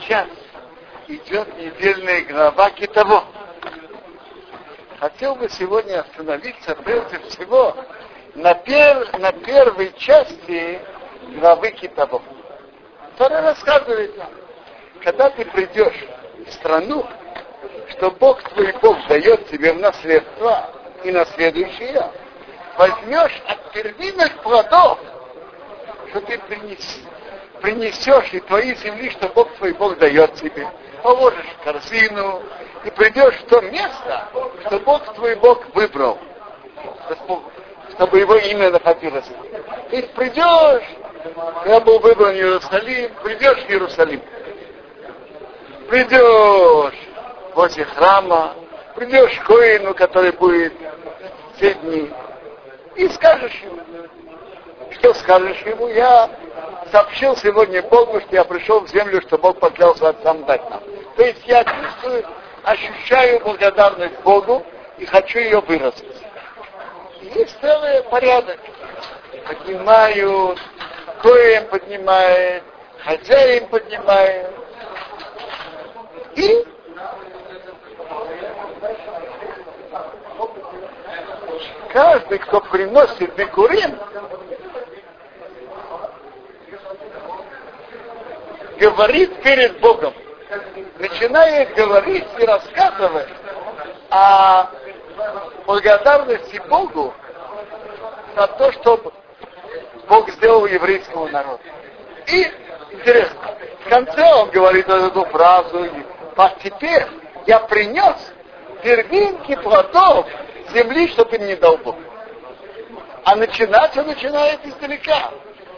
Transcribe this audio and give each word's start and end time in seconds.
Сейчас 0.00 0.28
идет 1.08 1.58
недельная 1.58 2.22
глава 2.22 2.70
Китово. 2.70 3.24
Хотел 5.00 5.34
бы 5.34 5.48
сегодня 5.48 6.00
остановиться 6.00 6.74
прежде 6.76 7.18
всего 7.28 7.76
на, 8.34 8.54
пер, 8.54 9.18
на 9.18 9.32
первой 9.32 9.92
части 9.98 10.80
главы 11.38 11.72
Китово. 11.72 12.22
Которая 13.12 13.42
рассказывает 13.42 14.16
нам, 14.16 14.30
когда 15.02 15.30
ты 15.30 15.44
придешь 15.44 16.06
в 16.46 16.52
страну, 16.52 17.06
что 17.90 18.10
Бог 18.12 18.42
твой 18.50 18.72
Бог 18.80 18.96
дает 19.08 19.48
тебе 19.48 19.72
в 19.72 19.80
наследство 19.80 20.70
и 21.02 21.10
наследующее, 21.10 22.12
возьмешь 22.78 23.42
от 23.46 23.72
первинных 23.72 24.32
плодов, 24.42 24.98
что 26.10 26.20
ты 26.20 26.38
принес, 26.38 27.00
принесешь 27.60 28.32
и 28.32 28.40
твои 28.40 28.74
земли, 28.76 29.10
что 29.10 29.28
Бог 29.28 29.52
твой 29.56 29.72
Бог 29.72 29.98
дает 29.98 30.34
тебе, 30.34 30.68
положишь 31.02 31.46
в 31.60 31.64
корзину 31.64 32.42
и 32.84 32.90
придешь 32.90 33.34
в 33.36 33.46
то 33.46 33.60
место, 33.60 34.28
что 34.66 34.78
Бог 34.80 35.14
твой 35.14 35.36
Бог 35.36 35.64
выбрал, 35.74 36.18
чтобы 37.94 38.18
его 38.18 38.36
имя 38.36 38.70
находилось. 38.70 39.26
Есть 39.90 40.12
придешь, 40.12 40.84
я 41.66 41.80
был 41.80 41.98
выбран 41.98 42.34
Иерусалим, 42.34 43.10
придешь 43.22 43.58
в 43.64 43.70
Иерусалим. 43.70 44.22
Придешь 45.88 46.94
возле 47.54 47.84
храма, 47.84 48.54
придешь 48.96 49.38
к 49.38 49.46
Коину, 49.46 49.94
который 49.94 50.32
будет 50.32 50.72
все 51.56 51.74
дни, 51.74 52.10
и 52.96 53.08
скажешь 53.10 53.62
ему, 53.62 53.82
что 54.92 55.14
скажешь 55.14 55.60
ему, 55.62 55.88
я 55.88 56.30
сообщил 56.90 57.36
сегодня 57.36 57.82
Богу, 57.82 58.20
что 58.20 58.34
я 58.34 58.44
пришел 58.44 58.80
в 58.80 58.88
землю, 58.88 59.20
что 59.22 59.38
Бог 59.38 59.58
поклялся 59.60 60.08
отцам 60.08 60.44
дать 60.46 60.68
нам. 60.70 60.80
То 61.16 61.24
есть 61.24 61.46
я 61.46 61.64
чувствую, 61.64 62.24
ощущаю 62.62 63.40
благодарность 63.40 64.18
Богу 64.20 64.64
и 64.98 65.04
хочу 65.04 65.38
ее 65.38 65.60
выразить. 65.60 66.04
есть 67.20 67.58
целый 67.60 68.02
порядок. 68.04 68.58
Поднимают, 69.46 70.58
коем 71.22 71.66
поднимает, 71.66 72.62
хозяин 73.04 73.68
поднимает. 73.68 74.50
И 76.34 76.64
каждый, 81.96 82.38
кто 82.40 82.60
приносит 82.60 83.34
бекурим, 83.36 83.98
говорит 88.78 89.42
перед 89.42 89.80
Богом, 89.80 90.12
начинает 90.98 91.74
говорить 91.74 92.26
и 92.38 92.44
рассказывать 92.44 93.28
о 94.10 94.66
благодарности 95.64 96.60
Богу 96.68 97.14
за 98.36 98.46
то, 98.46 98.72
что 98.72 99.12
Бог 100.06 100.28
сделал 100.32 100.66
еврейскому 100.66 101.28
народу. 101.28 101.62
И 102.26 102.46
интересно, 102.90 103.56
в 103.86 103.88
конце 103.88 104.34
он 104.34 104.50
говорит 104.50 104.86
эту 104.86 105.24
фразу, 105.24 105.88
а 106.36 106.50
теперь 106.62 107.06
я 107.46 107.58
принес 107.60 108.16
первинки 108.82 109.56
плодов 109.56 110.26
земли, 110.70 111.08
что 111.08 111.24
ты 111.24 111.38
мне 111.38 111.56
дал 111.56 111.76
Бог. 111.78 111.96
А 113.24 113.34
начинать 113.36 113.96
он 113.96 114.06
начинает 114.06 114.64
издалека. 114.64 115.30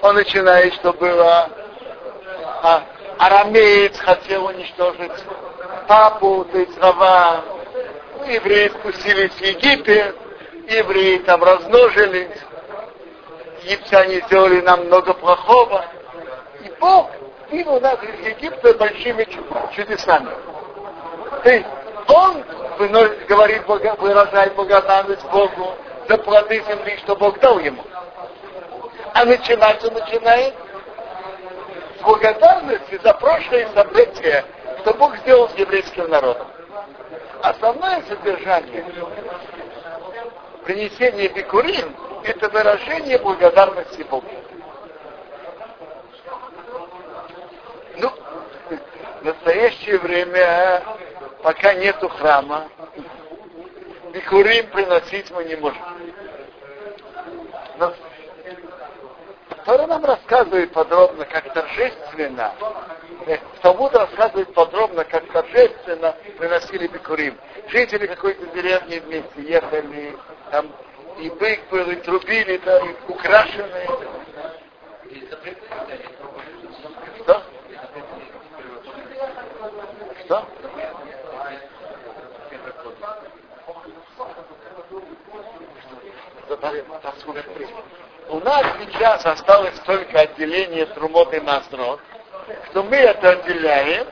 Он 0.03 0.15
начинает, 0.15 0.75
что 0.75 0.93
было 0.93 1.51
а, 2.63 2.83
арамеец 3.19 3.99
хотел 3.99 4.47
уничтожить 4.47 5.13
папу, 5.87 6.47
то 6.51 6.59
есть 6.59 6.79
Рава. 6.79 7.43
Ну, 8.19 8.25
евреи 8.31 8.69
спустились 8.69 9.33
в 9.33 9.41
Египет, 9.41 10.17
евреи 10.69 11.19
там 11.19 11.43
размножились, 11.43 12.37
египтяне 13.63 14.21
сделали 14.27 14.61
нам 14.61 14.87
много 14.87 15.15
плохого. 15.15 15.85
И 16.65 16.71
Бог 16.81 17.11
вывел 17.51 17.81
нас 17.81 17.99
из 18.03 18.27
Египта 18.27 18.75
большими 18.75 19.27
чудесами. 19.75 20.31
То 21.45 21.51
есть 21.51 21.67
он 22.09 22.45
говорит, 23.29 23.67
выражает 23.67 24.55
благодарность 24.55 25.25
Богу 25.31 25.75
за 26.09 26.19
плоды 26.19 26.63
земли, 26.69 26.97
что 26.99 27.17
Бог 27.17 27.39
дал 27.41 27.59
ему. 27.59 27.83
А 29.15 29.25
начинать 29.25 29.85
он 29.85 29.95
начинает 29.95 30.55
с 31.99 32.03
благодарности 32.03 33.01
за 33.03 33.13
прошлые 33.15 33.69
события, 33.75 34.45
что 34.81 34.95
Бог 34.95 35.17
сделал 35.19 35.49
с 35.49 35.55
еврейским 35.55 36.09
народом. 36.09 36.47
Основное 37.43 38.03
содержание 38.03 38.85
принесения 40.65 41.29
бикурим– 41.29 41.97
это 42.25 42.49
выражение 42.49 43.19
благодарности 43.19 44.03
Богу. 44.03 44.29
Ну, 47.97 48.11
в 49.21 49.25
настоящее 49.25 49.99
время, 49.99 50.83
пока 51.43 51.75
нету 51.75 52.09
храма, 52.09 52.69
бикурим 54.13 54.67
приносить 54.69 55.31
мы 55.31 55.45
не 55.45 55.57
можем. 55.57 55.83
Но 57.79 57.95
Тора 59.65 59.87
нам 59.87 60.05
рассказывает 60.05 60.73
подробно, 60.73 61.25
как 61.27 61.53
торжественно, 61.53 62.55
э, 63.27 63.39
Талмуд 63.61 63.95
рассказывает 63.95 64.53
подробно, 64.55 65.05
как 65.05 65.31
торжественно 65.31 66.15
приносили 66.39 66.87
бикурим. 66.87 67.37
Жители 67.69 68.07
какой-то 68.07 68.47
деревни 68.47 68.99
вместе 68.99 69.43
ехали, 69.43 70.17
там 70.51 70.73
и 71.19 71.29
бык 71.31 71.61
был, 71.71 71.91
и 71.91 71.97
трубили, 71.97 72.57
да, 72.65 72.79
и 72.79 72.97
украшенные. 73.09 73.89
Что? 77.21 77.43
Что? 80.25 80.49
Послушай 86.61 87.45
у 88.29 88.41
нас 88.41 88.67
сейчас 88.81 89.25
осталось 89.25 89.79
только 89.87 90.21
отделение 90.21 90.87
трумот 90.87 91.33
и 91.33 91.41
масрот, 91.41 92.01
что 92.71 92.83
мы 92.83 92.97
это 92.97 93.31
отделяем, 93.31 94.07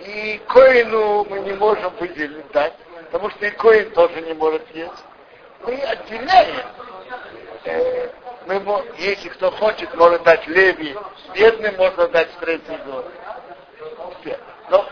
и 0.00 0.40
коину 0.48 1.24
мы 1.24 1.40
не 1.40 1.52
можем 1.52 1.92
выделить, 1.96 2.50
дать, 2.52 2.74
потому 3.06 3.30
что 3.30 3.46
и 3.46 3.50
коин 3.50 3.90
тоже 3.90 4.20
не 4.22 4.32
может 4.32 4.62
есть. 4.74 5.04
Мы 5.66 5.74
отделяем. 5.74 6.66
Э, 7.64 8.08
мы, 8.46 8.84
если 8.98 9.28
кто 9.30 9.50
хочет, 9.50 9.94
может 9.94 10.22
дать 10.22 10.46
леви, 10.46 10.96
бедным 11.34 11.76
можно 11.76 12.08
дать 12.08 12.30
в 12.32 12.38
третий 12.38 12.76
год. 12.86 13.10
Но 14.70 14.86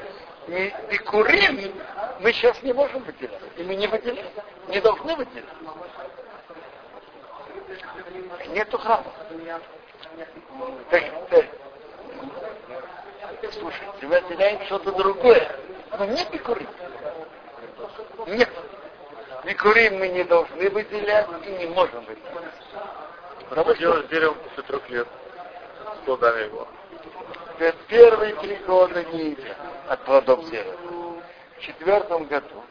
и, 0.48 0.74
и 0.90 0.98
курим 0.98 1.72
мы 2.20 2.32
сейчас 2.32 2.62
не 2.62 2.72
можем 2.72 3.02
выделять. 3.02 3.40
И 3.56 3.62
мы 3.62 3.76
не 3.76 3.86
выделяем. 3.86 4.26
Не 4.68 4.80
должны 4.80 5.16
выделять. 5.16 5.44
Нету 8.48 8.78
храма. 8.78 9.12
Так, 10.90 11.04
так. 11.30 11.46
Слушайте, 13.52 14.06
мы 14.06 14.16
отделяем 14.16 14.64
что-то 14.66 14.92
другое. 14.92 15.56
Но 15.98 16.04
нет 16.06 16.28
бикурим. 16.30 16.68
Нет. 18.26 18.48
Бикурим 19.44 19.98
мы 19.98 20.08
не 20.08 20.24
должны 20.24 20.70
выделять 20.70 21.28
и 21.46 21.50
не 21.50 21.66
можем 21.66 22.04
выделять. 22.04 22.22
Потому 23.48 23.74
что 23.74 24.02
берем 24.04 24.34
после 24.34 24.62
трех 24.62 24.90
лет 24.90 25.08
с 25.96 26.04
плодами 26.04 26.44
его. 26.44 26.68
Первые 27.88 28.34
три 28.36 28.56
года 28.66 29.04
не 29.04 29.30
едят 29.30 29.56
от 29.88 30.04
плодов 30.04 30.48
дерева. 30.50 30.76
В 31.58 31.60
четвертом 31.60 32.24
году 32.26 32.62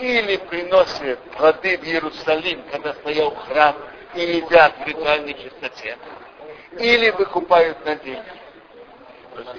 или 0.00 0.36
приносят 0.36 1.18
плоды 1.36 1.78
в 1.78 1.84
Иерусалим, 1.84 2.62
когда 2.70 2.94
стоял 2.94 3.34
храм, 3.34 3.76
и 4.14 4.20
едят 4.20 4.74
в 4.78 4.86
ритуальной 4.86 5.34
чистоте, 5.34 5.98
или 6.78 7.10
выкупают 7.10 7.84
на 7.84 7.96
деньги. 7.96 8.22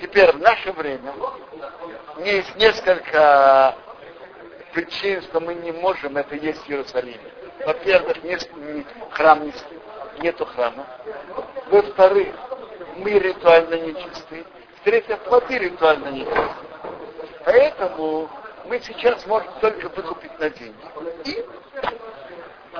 Теперь 0.02 0.32
в 0.32 0.40
наше 0.40 0.72
время 0.72 1.14
есть 2.24 2.56
несколько 2.56 3.76
причин, 4.74 5.22
что 5.24 5.40
мы 5.40 5.56
не 5.56 5.72
можем 5.72 6.18
это 6.18 6.36
есть 6.36 6.64
в 6.66 6.70
Иерусалиме. 6.70 7.20
Во-первых, 7.66 8.24
не, 8.24 8.38
не, 8.74 8.86
храм 9.12 9.44
не, 9.44 9.54
нету 10.20 10.46
храма. 10.46 10.86
Во-вторых, 11.68 12.36
мы 12.98 13.12
ритуально 13.12 13.76
нечисты. 13.76 14.46
В-третьих, 14.80 15.20
плоды 15.20 15.58
ритуально 15.58 16.10
нечисты. 16.10 16.50
Поэтому 17.44 18.30
мы 18.68 18.80
сейчас 18.80 19.26
можем 19.26 19.52
только 19.62 19.90
выкупить 19.90 20.40
на 20.40 20.50
деньги. 20.50 20.76
И 21.26 21.46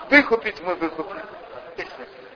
выкупить 0.10 0.62
мы 0.62 0.76
выкупим. 0.76 1.22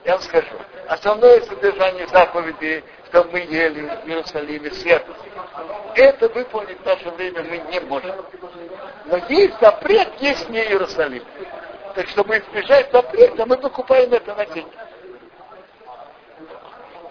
Я 0.04 0.12
вам 0.12 0.22
скажу, 0.22 0.56
основное 0.88 1.40
содержание 1.42 2.06
заповеди, 2.08 2.82
что 3.08 3.24
мы 3.24 3.40
ели 3.40 3.82
в 3.82 4.08
Иерусалиме 4.08 4.70
свет, 4.70 5.04
это 5.94 6.28
выполнить 6.28 6.80
в 6.80 6.84
наше 6.84 7.10
время 7.10 7.42
мы 7.42 7.58
не 7.70 7.80
можем. 7.80 8.14
Но 9.06 9.18
есть 9.28 9.60
запрет, 9.60 10.08
есть 10.20 10.48
не 10.48 10.60
Иерусалим. 10.60 11.22
Так 11.94 12.08
чтобы 12.08 12.38
избежать 12.38 12.90
запрета, 12.92 13.44
мы 13.46 13.58
покупаем 13.58 14.12
это 14.12 14.34
на 14.34 14.46
деньги. 14.46 14.72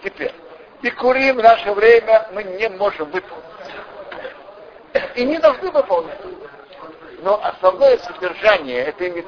Теперь, 0.02 0.34
и 0.82 0.90
курим 0.90 1.36
в 1.36 1.42
наше 1.42 1.72
время 1.72 2.28
мы 2.32 2.42
не 2.42 2.68
можем 2.70 3.10
выполнить. 3.10 3.49
И 5.14 5.24
не 5.24 5.38
должны 5.38 5.70
выполнять. 5.70 6.18
Но 7.22 7.40
основное 7.44 7.98
содержание 7.98 8.84
этой, 8.84 9.24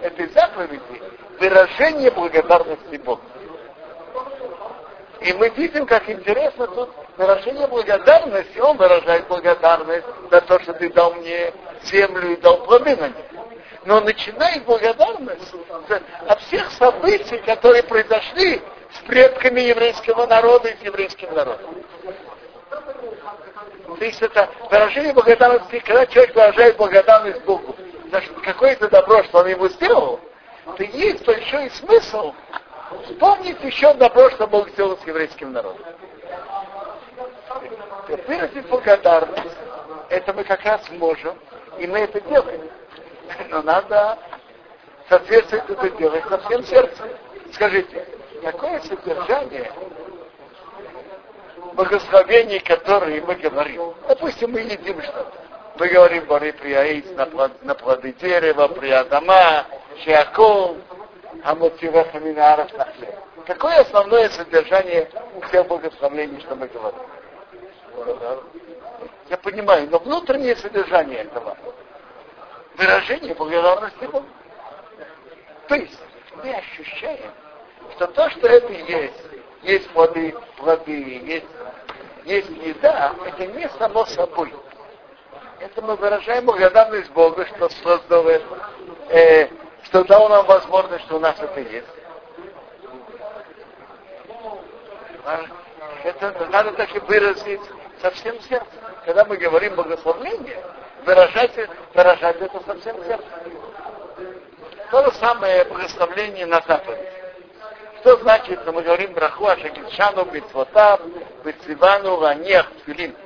этой 0.00 0.28
заповеди– 0.28 1.02
выражение 1.38 2.10
благодарности 2.10 2.96
Богу. 2.96 3.22
И 5.20 5.32
мы 5.32 5.48
видим, 5.50 5.86
как 5.86 6.08
интересно 6.08 6.66
тут 6.66 6.90
выражение 7.16 7.66
благодарности. 7.66 8.58
Он 8.58 8.76
выражает 8.76 9.26
благодарность 9.26 10.06
за 10.30 10.40
то, 10.42 10.58
что 10.60 10.74
ты 10.74 10.92
дал 10.92 11.14
мне 11.14 11.52
землю 11.82 12.32
и 12.32 12.36
дал 12.36 12.62
плоды 12.64 12.96
на 12.96 13.08
ней. 13.08 13.24
Но 13.86 14.00
начинает 14.00 14.64
благодарность 14.64 15.54
от 16.26 16.40
всех 16.42 16.70
событий, 16.72 17.38
которые 17.38 17.82
произошли 17.82 18.60
с 18.92 18.98
предками 19.06 19.60
еврейского 19.60 20.26
народа 20.26 20.68
и 20.68 20.76
с 20.76 20.80
еврейским 20.82 21.32
народом. 21.34 21.84
То 23.98 24.04
есть 24.04 24.20
это 24.22 24.48
выражение 24.70 25.12
благодарности, 25.12 25.78
когда 25.80 26.06
человек 26.06 26.34
выражает 26.34 26.76
благодарность 26.76 27.44
Богу 27.44 27.76
за 28.10 28.20
какое-то 28.42 28.88
добро, 28.88 29.22
что 29.24 29.38
он 29.38 29.48
ему 29.48 29.68
сделал, 29.68 30.20
то 30.76 30.82
есть 30.82 31.24
большой 31.24 31.70
смысл 31.70 32.34
вспомнить 33.04 33.62
еще 33.62 33.94
добро, 33.94 34.30
что 34.30 34.46
Бог 34.46 34.68
сделал 34.70 34.96
с 34.98 35.06
еврейским 35.06 35.52
народом. 35.52 35.84
Выразить 38.26 38.66
благодарность, 38.68 39.56
это 40.08 40.32
мы 40.32 40.44
как 40.44 40.64
раз 40.64 40.88
можем, 40.90 41.38
и 41.78 41.86
мы 41.86 42.00
это 42.00 42.20
делаем. 42.22 42.62
Но 43.48 43.62
надо 43.62 44.18
соответствовать 45.08 45.70
это 45.70 45.90
делать 45.90 46.24
со 46.28 46.38
всем 46.38 46.64
сердцем. 46.64 47.06
Скажите, 47.52 48.06
какое 48.42 48.80
содержание 48.80 49.70
благословений, 51.74 52.60
которые 52.60 53.20
мы 53.22 53.34
говорим? 53.36 53.94
Допустим, 54.08 54.52
мы 54.52 54.60
едим 54.60 55.02
что-то. 55.02 55.32
Мы 55.78 55.88
говорим 55.88 56.24
бори 56.26 56.52
при 56.52 57.02
на, 57.14 57.26
плод, 57.26 57.62
на 57.64 57.74
плоды 57.74 58.12
дерева, 58.12 58.68
при 58.68 58.90
Адама, 58.90 59.66
Шиаков, 60.04 60.76
Амотивеха 61.42 62.20
Минаров 62.20 62.72
на 62.74 62.84
хлеб. 62.84 63.14
Какое 63.46 63.80
основное 63.80 64.28
содержание 64.30 65.10
всех 65.48 65.66
благословений, 65.66 66.40
что 66.40 66.54
мы 66.54 66.68
говорим? 66.68 67.00
Я 69.28 69.36
понимаю, 69.38 69.88
но 69.90 69.98
внутреннее 69.98 70.56
содержание 70.56 71.20
этого 71.20 71.56
выражение 72.76 73.34
благодарности 73.34 74.04
Богу. 74.04 74.26
То 75.68 75.74
есть 75.76 75.98
мы 76.36 76.54
ощущаем, 76.54 77.32
что 77.96 78.06
то, 78.08 78.30
что 78.30 78.46
это 78.46 78.72
есть, 78.72 79.33
есть 79.64 79.88
плоды, 79.90 80.34
плоды, 80.56 81.20
есть, 81.24 81.46
есть 82.24 82.50
еда, 82.50 83.14
это 83.26 83.46
не 83.46 83.68
само 83.70 84.04
собой. 84.06 84.52
Это 85.58 85.82
мы 85.82 85.96
выражаем 85.96 86.44
благодарность 86.44 87.10
Богу, 87.12 87.44
что 87.46 87.68
создал 87.70 88.28
это, 88.28 88.44
э, 89.08 89.48
что 89.84 90.04
дал 90.04 90.28
нам 90.28 90.44
возможность, 90.46 91.04
что 91.04 91.16
у 91.16 91.20
нас 91.20 91.36
это 91.40 91.60
есть. 91.60 91.86
Это 96.04 96.48
надо 96.50 96.72
так 96.72 96.94
и 96.94 96.98
выразить 97.00 97.60
со 98.02 98.10
всем 98.10 98.38
сердцем. 98.42 98.68
Когда 99.06 99.24
мы 99.24 99.38
говорим 99.38 99.74
благословление, 99.74 100.62
выражать, 101.06 101.52
выражать 101.94 102.40
это 102.40 102.60
со 102.66 102.74
всем 102.78 103.02
сердцем. 103.04 103.30
То 104.90 105.04
же 105.04 105.12
самое 105.12 105.64
благословление 105.64 106.46
на 106.46 106.60
заповедь. 106.60 107.23
Что 108.04 108.18
значит, 108.18 108.60
что 108.60 108.70
мы 108.70 108.82
говорим 108.82 109.14
браху 109.14 109.46
Ашакитшану, 109.46 110.26
Битвотав, 110.26 111.00
Битсивану, 111.42 112.16
Ванех, 112.16 112.70
Тфилин. 112.80 113.16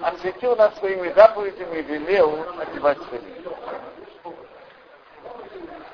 Осветил 0.00 0.54
нас 0.54 0.78
своими 0.78 1.12
заповедями 1.12 1.78
и 1.78 1.82
велел 1.82 2.46
одевать 2.56 2.98
Тфилин. 2.98 3.52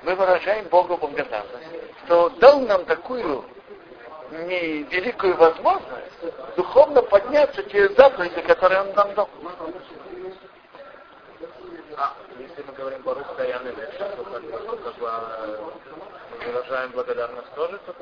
Мы 0.03 0.15
выражаем 0.15 0.67
Богу 0.67 0.99
благодарность, 0.99 1.69
что 2.05 2.29
дал 2.39 2.61
нам 2.61 2.85
такую 2.85 3.47
великую 4.31 5.35
возможность 5.39 6.55
духовно 6.55 7.01
подняться 7.01 7.63
через 7.71 7.97
заповеди, 7.97 8.43
которые 8.43 8.83
Он 8.83 8.93
нам 8.93 9.15
дал. 9.15 9.31
Если 12.39 12.63
мы 12.63 12.75
говорим 12.75 13.01
Барух 13.01 13.35
Даян 13.39 13.63
то 13.65 14.25
как, 14.85 14.97
бы 14.99 15.96
выражаем 16.47 16.91
благодарность 16.93 17.55
тоже 17.55 17.79
тут? 17.87 17.97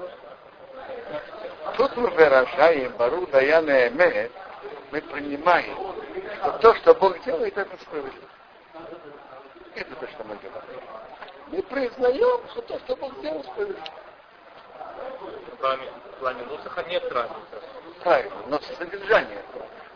Тут 1.76 1.96
мы 1.96 2.10
выражаем 2.10 2.92
Барух 2.92 3.30
Даян 3.30 3.68
Эмет, 3.68 4.30
мы 4.90 5.00
принимаем, 5.00 5.76
что 6.40 6.52
то, 6.58 6.74
что 6.76 6.94
Бог 6.94 7.20
делает, 7.24 7.56
это 7.56 7.76
справедливо. 7.82 8.28
Это 9.74 9.94
то, 9.96 10.06
что 10.08 10.24
мы 10.24 10.36
говорим. 10.36 10.80
Мы 11.48 11.62
признаем, 11.62 12.48
что 12.50 12.62
то, 12.62 12.78
что 12.80 12.96
Бог 12.96 13.20
делает, 13.20 13.46
справедливо. 13.46 13.84
В 15.58 16.18
плане 16.18 16.42
Нусаха 16.44 16.82
нет 16.84 17.10
разницы. 17.12 17.40
Правильно, 18.02 18.36
но 18.48 18.58
содержание 18.78 19.42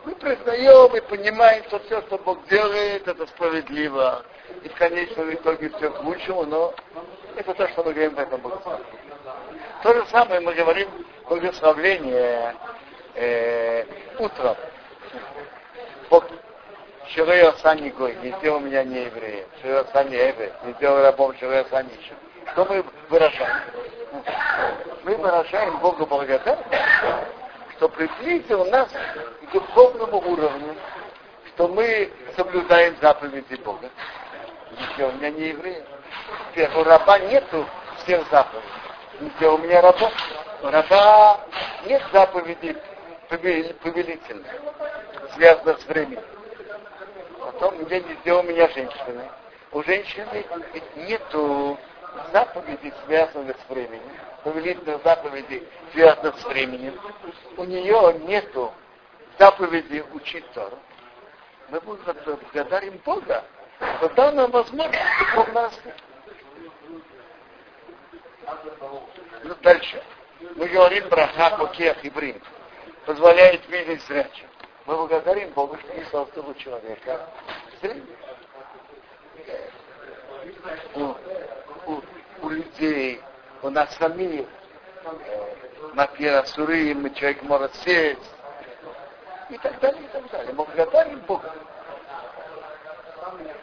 мы 0.08 0.14
признаем 0.14 0.96
и 0.96 1.00
понимаем, 1.00 1.64
что 1.64 1.78
все, 1.80 2.00
что 2.02 2.18
Бог 2.18 2.46
делает, 2.48 3.06
это 3.06 3.26
справедливо. 3.26 4.24
И 4.62 4.68
в 4.68 4.74
конечном 4.74 5.34
итоге 5.34 5.68
все 5.68 5.90
к 5.90 6.02
лучшему, 6.02 6.44
но 6.46 6.74
это 7.38 7.54
то, 7.54 7.68
что 7.68 7.84
мы 7.84 7.92
говорим 7.92 8.14
в 8.14 8.18
этом 8.18 8.40
благословении. 8.40 8.86
То 9.82 9.94
же 9.94 10.04
самое 10.06 10.40
мы 10.40 10.54
говорим 10.54 10.88
благословление 11.28 12.54
э, 13.14 13.84
утром. 14.18 14.56
Бог 16.10 16.24
Ширей 17.08 17.52
Сани 17.62 17.90
Гой, 17.90 18.16
не 18.22 18.32
сделал 18.32 18.60
меня 18.60 18.82
не 18.82 19.04
евреем. 19.04 19.46
Ширей 19.62 19.84
Сани 19.92 20.16
Эве, 20.16 20.52
не 20.64 20.72
сделал 20.74 21.02
рабом 21.02 21.36
Ширей 21.38 21.64
Сани 21.70 21.90
Что 22.52 22.64
мы 22.64 22.84
выражаем? 23.08 23.56
Мы 25.04 25.16
выражаем 25.16 25.78
Богу 25.78 26.06
благодарность 26.06 26.66
что 27.78 27.88
приблизил 27.88 28.64
нас 28.66 28.88
к 28.90 29.52
духовному 29.52 30.18
уровню, 30.18 30.74
что 31.54 31.68
мы 31.68 32.10
соблюдаем 32.34 32.96
заповеди 33.00 33.54
Бога. 33.64 33.88
Ничего, 34.72 35.10
у 35.10 35.12
меня 35.12 35.30
не 35.30 35.48
евреи. 35.50 35.84
У 36.74 36.84
раба 36.84 37.18
нету 37.18 37.66
всех 37.98 38.28
заповедей. 38.30 38.68
Ничего, 39.20 39.54
у 39.54 39.58
меня 39.58 39.80
раба. 39.80 40.10
У 40.62 40.70
раба 40.70 41.40
нет 41.86 42.02
заповедей 42.12 42.76
повелительных, 43.28 44.46
связанных 45.34 45.80
с 45.80 45.86
временем. 45.86 46.22
Потом 47.40 47.84
где 47.84 48.32
у 48.32 48.42
меня 48.42 48.68
женщины. 48.68 49.28
У 49.72 49.82
женщины 49.82 50.44
нету 50.96 51.78
заповедей, 52.32 52.92
связанных 53.06 53.56
с 53.56 53.70
временем 53.70 54.02
повелительных 54.42 55.02
заповедей, 55.02 55.68
связанных 55.92 56.38
с 56.38 56.44
временем, 56.44 56.98
у 57.56 57.64
нее 57.64 58.18
нету 58.26 58.72
заповеди 59.38 60.04
учить 60.12 60.50
Тору, 60.52 60.78
мы 61.68 61.80
благодарим 61.80 62.98
Бога, 63.04 63.44
что 63.78 64.08
дал 64.10 64.32
нам 64.32 64.50
возможность 64.50 65.02
духовно 65.18 65.70
Ну, 69.44 69.54
дальше. 69.62 70.02
Мы 70.56 70.68
говорим 70.68 71.08
про 71.08 71.26
Хапокех 71.28 72.04
и 72.04 72.10
Брин. 72.10 72.40
Позволяет 73.06 73.68
видеть 73.68 74.02
зрячим. 74.04 74.48
Мы 74.86 74.96
благодарим 74.96 75.50
Бога, 75.50 75.78
что 75.78 75.94
не 75.94 76.04
создал 76.04 76.54
человека 76.54 77.28
У, 80.94 81.14
у, 81.86 82.02
у 82.42 82.48
людей 82.48 83.20
у 83.62 83.70
нас 83.70 83.94
самих, 83.96 84.46
Мапира 85.94 86.44
Сурим, 86.44 87.12
человек 87.14 87.42
может 87.42 87.74
сесть, 87.76 88.34
и 89.50 89.58
так 89.58 89.78
далее, 89.80 90.02
и 90.02 90.08
так 90.08 90.30
далее. 90.30 90.52
Мы 90.52 90.64
благодарим 90.64 91.20
Бога 91.20 91.52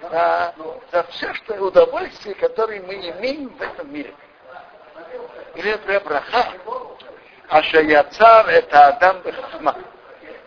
за, 0.09 0.55
за 0.91 1.03
все 1.03 1.33
что 1.33 1.55
удовольствие, 1.55 2.35
которое 2.35 2.81
мы 2.81 2.95
имеем 2.95 3.49
в 3.49 3.61
этом 3.61 3.91
мире. 3.93 4.13
Или, 5.55 5.71
например, 5.71 6.03
браха, 6.03 6.51
Ашаяцар 7.47 8.47
это 8.49 8.87
Адам 8.87 9.21
Бехахма, 9.21 9.75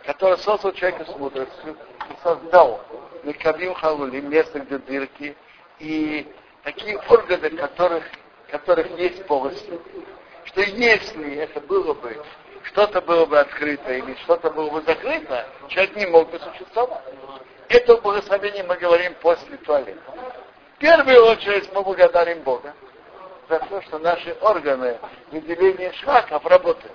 который 0.04 0.38
создал 0.38 0.72
человека 0.72 1.04
с 1.04 1.16
мудростью 1.16 1.76
и 2.10 2.22
создал 2.22 2.80
Мекабим 3.22 3.74
Халулим, 3.74 4.30
место, 4.30 4.60
где 4.60 4.78
дырки, 4.78 5.36
и 5.78 6.26
такие 6.62 6.98
органы, 7.08 7.50
которых, 7.50 8.04
которых 8.50 8.90
есть 8.98 9.24
полости, 9.26 9.78
что 10.44 10.60
если 10.62 11.36
это 11.36 11.60
было 11.60 11.94
бы, 11.94 12.22
что-то 12.64 13.00
было 13.00 13.26
бы 13.26 13.38
открыто 13.38 13.92
или 13.92 14.14
что-то 14.24 14.50
было 14.50 14.70
бы 14.70 14.82
закрыто, 14.82 15.46
человек 15.68 15.96
не 15.96 16.06
мог 16.06 16.30
бы 16.30 16.38
существовать. 16.38 17.04
Это 17.68 17.98
благословение 17.98 18.64
мы 18.64 18.76
говорим 18.76 19.14
после 19.20 19.56
туалета. 19.58 20.00
В 20.76 20.78
первую 20.78 21.26
очередь 21.26 21.70
мы 21.74 21.82
благодарим 21.82 22.40
Бога 22.40 22.74
за 23.48 23.58
то, 23.58 23.82
что 23.82 23.98
наши 23.98 24.34
органы 24.40 24.98
выделения 25.30 25.92
шлаков 25.92 26.44
работают. 26.46 26.92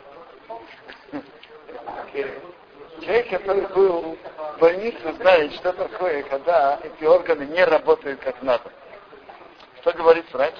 Человек, 3.01 3.29
который 3.29 3.67
был 3.67 4.17
в 4.55 4.59
больнице, 4.59 5.13
знает, 5.13 5.53
что 5.53 5.73
такое, 5.73 6.23
когда 6.23 6.79
эти 6.81 7.03
органы 7.03 7.43
не 7.43 7.63
работают 7.65 8.19
как 8.21 8.41
надо. 8.41 8.71
Что 9.81 9.91
говорит 9.93 10.25
врач? 10.31 10.55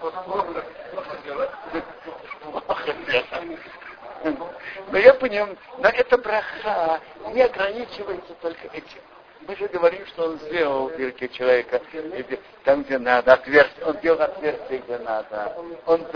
Но 4.22 4.98
я 4.98 5.14
понимаю, 5.14 5.56
но 5.78 5.88
эта 5.88 6.18
браха 6.18 7.00
не 7.32 7.42
ограничивается 7.42 8.34
только 8.42 8.66
этим. 8.68 9.00
Мы 9.46 9.56
же 9.56 9.68
говорим, 9.68 10.06
что 10.06 10.24
он 10.24 10.38
сделал 10.40 10.90
дырки 10.90 11.26
человека 11.28 11.80
там, 12.64 12.82
где 12.82 12.98
надо, 12.98 13.32
отверстие, 13.32 13.86
он 13.86 13.96
сделал 13.96 14.20
отверстие, 14.20 14.80
где 14.80 14.98
надо, 14.98 15.56
он 15.86 16.06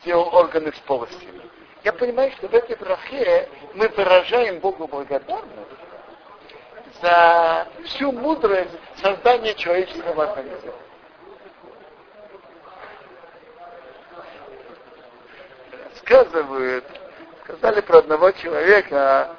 сделал 0.00 0.34
органы 0.34 0.72
с 0.72 0.78
полостями. 0.80 1.42
Я 1.84 1.92
понимаю, 1.92 2.32
что 2.32 2.48
в 2.48 2.54
этой 2.54 2.76
брахе 2.76 3.48
мы 3.74 3.88
выражаем 3.88 4.60
Богу 4.60 4.86
благодарность 4.86 5.48
за 7.02 7.66
всю 7.84 8.12
мудрость 8.12 8.70
создания 8.96 9.54
человеческого 9.54 10.30
организма. 10.30 10.72
Сказывают, 15.96 16.84
сказали 17.52 17.80
про 17.82 17.98
одного 17.98 18.30
человека, 18.32 19.36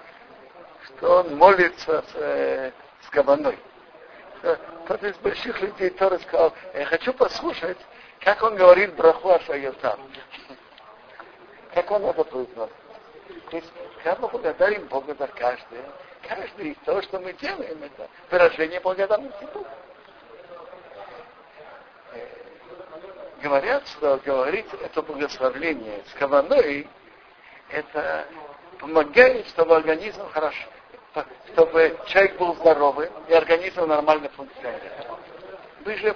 что 0.85 1.19
он 1.19 1.35
молится 1.35 2.03
с, 2.11 2.15
э, 2.15 2.71
с 3.01 3.09
кабаной. 3.09 3.57
Кто-то 4.85 5.07
из 5.07 5.15
больших 5.17 5.61
людей 5.61 5.89
тоже 5.91 6.19
сказал, 6.19 6.53
я 6.73 6.85
хочу 6.85 7.13
послушать, 7.13 7.77
как 8.19 8.43
он 8.43 8.55
говорит 8.55 8.93
браху 8.95 9.29
Ашайотам. 9.29 9.99
Как 11.73 11.89
он 11.89 12.03
это 12.05 12.23
произносит. 12.23 12.75
То 13.49 13.57
есть, 13.57 13.71
когда 14.03 14.21
мы 14.21 14.27
благодарим 14.27 14.85
Бога 14.87 15.15
за 15.17 15.27
каждое, 15.27 15.85
каждое 16.27 16.67
из 16.67 16.77
того, 16.85 17.01
что 17.01 17.19
мы 17.19 17.33
делаем, 17.33 17.81
это 17.81 18.09
выражение 18.29 18.79
благодарности 18.81 19.45
Богу. 19.53 19.65
Э, 22.13 22.27
говорят, 23.41 23.87
что 23.87 24.19
говорить 24.23 24.67
это 24.81 25.01
благословление 25.01 26.03
с 26.11 26.13
каваной, 26.19 26.87
это 27.73 28.27
помогает, 28.79 29.47
чтобы 29.47 29.75
организм 29.75 30.21
хорошо, 30.29 30.65
чтобы 31.53 31.97
человек 32.07 32.37
был 32.37 32.55
здоровый 32.55 33.09
и 33.27 33.33
организм 33.33 33.85
нормально 33.85 34.29
функционировал. 34.29 35.19
Мы 35.85 35.95
же 35.97 36.15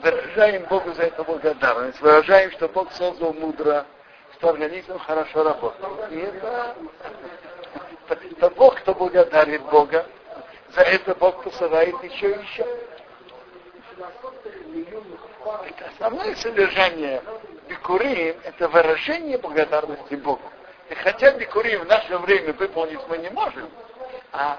выражаем 0.00 0.64
Богу 0.64 0.92
за 0.92 1.04
это 1.04 1.22
благодарность, 1.24 2.00
выражаем, 2.00 2.50
что 2.52 2.68
Бог 2.68 2.92
создал 2.92 3.32
мудро, 3.32 3.86
что 4.34 4.50
организм 4.50 4.98
хорошо 4.98 5.44
работает. 5.44 6.12
И 6.12 6.18
это, 6.18 6.76
это 8.08 8.50
Бог, 8.50 8.76
кто 8.80 8.94
благодарит 8.94 9.62
Бога, 9.62 10.06
за 10.70 10.82
это 10.82 11.14
Бог 11.14 11.42
посылает 11.42 12.02
еще 12.02 12.32
и 12.32 12.42
еще. 12.42 12.66
Это 15.66 15.86
основное 15.86 16.34
содержание 16.36 17.22
Бикурим– 17.68 18.36
это 18.44 18.68
выражение 18.68 19.38
благодарности 19.38 20.14
Богу. 20.14 20.42
И 20.90 20.94
хотя 20.94 21.32
Бикурим 21.32 21.82
в 21.82 21.86
наше 21.86 22.16
время 22.18 22.52
выполнить 22.54 23.00
мы 23.08 23.18
не 23.18 23.28
можем, 23.30 23.68
а 24.32 24.58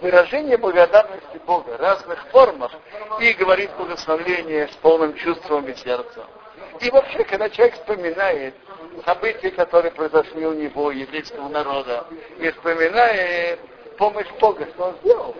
выражение 0.00 0.56
благодарности 0.56 1.38
Бога 1.46 1.70
в 1.70 1.80
разных 1.80 2.26
формах 2.28 2.72
и 3.20 3.32
говорит 3.32 3.70
благословление 3.76 4.68
с 4.68 4.76
полным 4.76 5.14
чувством 5.14 5.66
и 5.68 5.74
сердцем. 5.74 6.24
И 6.80 6.90
вообще, 6.90 7.24
когда 7.24 7.48
человек 7.48 7.74
вспоминает 7.74 8.54
события, 9.04 9.50
которые 9.50 9.92
произошли 9.92 10.46
у 10.46 10.52
него, 10.52 10.90
еврейского 10.90 11.48
народа, 11.48 12.06
и 12.38 12.50
вспоминает 12.50 13.60
помощь 13.96 14.28
Бога, 14.40 14.66
что 14.74 14.84
он 14.84 14.96
сделал, 15.02 15.36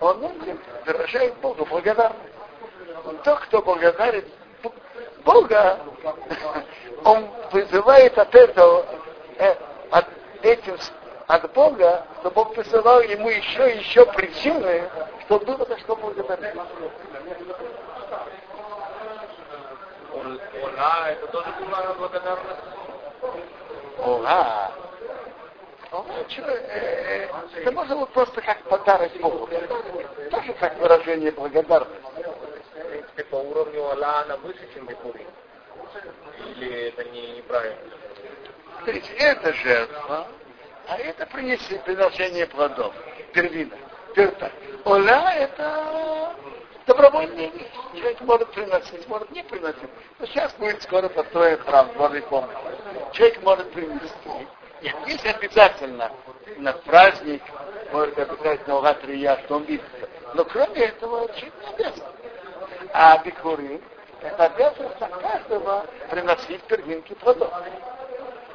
он 0.00 0.24
этим 0.24 0.60
выражает 0.86 1.34
Богу 1.36 1.64
благодарность. 1.66 2.18
Тот, 3.24 3.40
кто 3.40 3.62
благодарит 3.62 4.26
Бога, 5.24 5.78
он 7.04 7.28
вызывает 7.50 8.16
от 8.18 8.34
этого, 8.34 8.99
э, 9.40 9.56
от 9.90 10.06
этим, 10.42 10.76
от 11.26 11.52
Бога, 11.52 12.06
что 12.20 12.30
Бог 12.30 12.54
посылал 12.54 13.00
ему 13.00 13.30
еще 13.30 13.72
и 13.72 13.78
еще 13.78 14.04
причины, 14.06 14.88
что 15.24 15.38
было 15.40 15.64
за 15.66 15.78
что 15.78 15.96
благодарить. 15.96 16.54
Ура, 20.62 21.10
это 21.10 21.26
тоже 21.28 21.50
была 21.60 21.94
благодарность? 21.94 22.60
Ура! 23.98 24.72
Это 27.56 27.72
можно 27.72 27.96
вот 27.96 28.10
просто 28.10 28.40
как 28.42 28.62
подарок 28.62 29.12
Богу. 29.20 29.48
Тоже 30.30 30.52
как 30.54 30.78
выражение 30.78 31.32
благодарности. 31.32 32.00
В 32.74 32.88
принципе, 32.88 33.24
по 33.24 33.36
уровню 33.36 33.90
Аллаха 33.90 34.22
она 34.22 34.36
выше, 34.36 34.68
чем 34.72 34.86
Бекури. 34.86 35.26
Или 36.46 36.88
это 36.88 37.04
не, 37.04 37.32
неправильно? 37.32 37.99
Смотрите, 38.82 39.12
это 39.18 39.52
жертва, 39.52 40.26
а 40.88 40.96
это 40.96 41.26
принеси, 41.26 41.78
приношение 41.84 42.46
плодов, 42.46 42.94
первина. 43.34 43.76
Теперь 44.10 44.32
Оля 44.86 45.34
это 45.36 46.34
добровольная 46.86 47.50
вещь. 47.50 47.70
Человек 47.94 48.20
может 48.22 48.50
приносить, 48.52 49.06
может 49.06 49.30
не 49.32 49.42
приносить. 49.42 49.90
Но 50.18 50.24
сейчас 50.24 50.54
будет 50.54 50.82
скоро 50.82 51.10
построен 51.10 51.58
храм, 51.58 51.92
дворы 51.92 52.22
помощи. 52.22 52.56
Человек 53.12 53.42
может 53.42 53.70
принести. 53.72 54.48
Нет, 54.80 54.96
есть 55.06 55.26
обязательно 55.26 56.10
на 56.56 56.72
праздник, 56.72 57.42
может 57.92 58.18
обязательно 58.18 58.78
Угатрия, 58.78 59.38
что 59.44 59.56
он 59.56 59.64
видится. 59.64 60.08
Но 60.32 60.44
кроме 60.46 60.84
этого, 60.84 61.28
чуть 61.34 61.52
не 61.60 61.68
обязательно. 61.74 62.12
А 62.94 63.18
бикурим, 63.18 63.82
это 64.22 64.44
обязанность 64.44 64.98
каждого 65.20 65.84
приносить 66.08 66.62
первинки 66.62 67.12
плодов. 67.12 67.52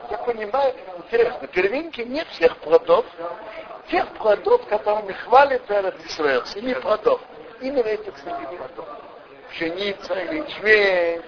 Я 0.09 0.17
понимаю, 0.19 0.73
интересно, 0.97 1.47
первинки 1.47 2.01
не 2.01 2.23
всех 2.25 2.57
плодов, 2.57 3.05
тех 3.89 4.07
плодов, 4.13 4.65
которыми 4.67 5.13
хвалит 5.13 5.63
Эрет 5.69 5.95
Исраил, 6.05 6.45
семи 6.45 6.73
плодов. 6.75 7.21
Именно 7.61 7.87
этих 7.87 8.17
семи 8.19 8.45
плодов. 8.57 8.87
Пшеница, 9.49 10.13
ячмень, 10.15 11.21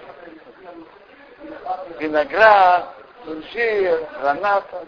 виноград, 2.00 2.94
инжир, 3.26 4.08
граната, 4.20 4.86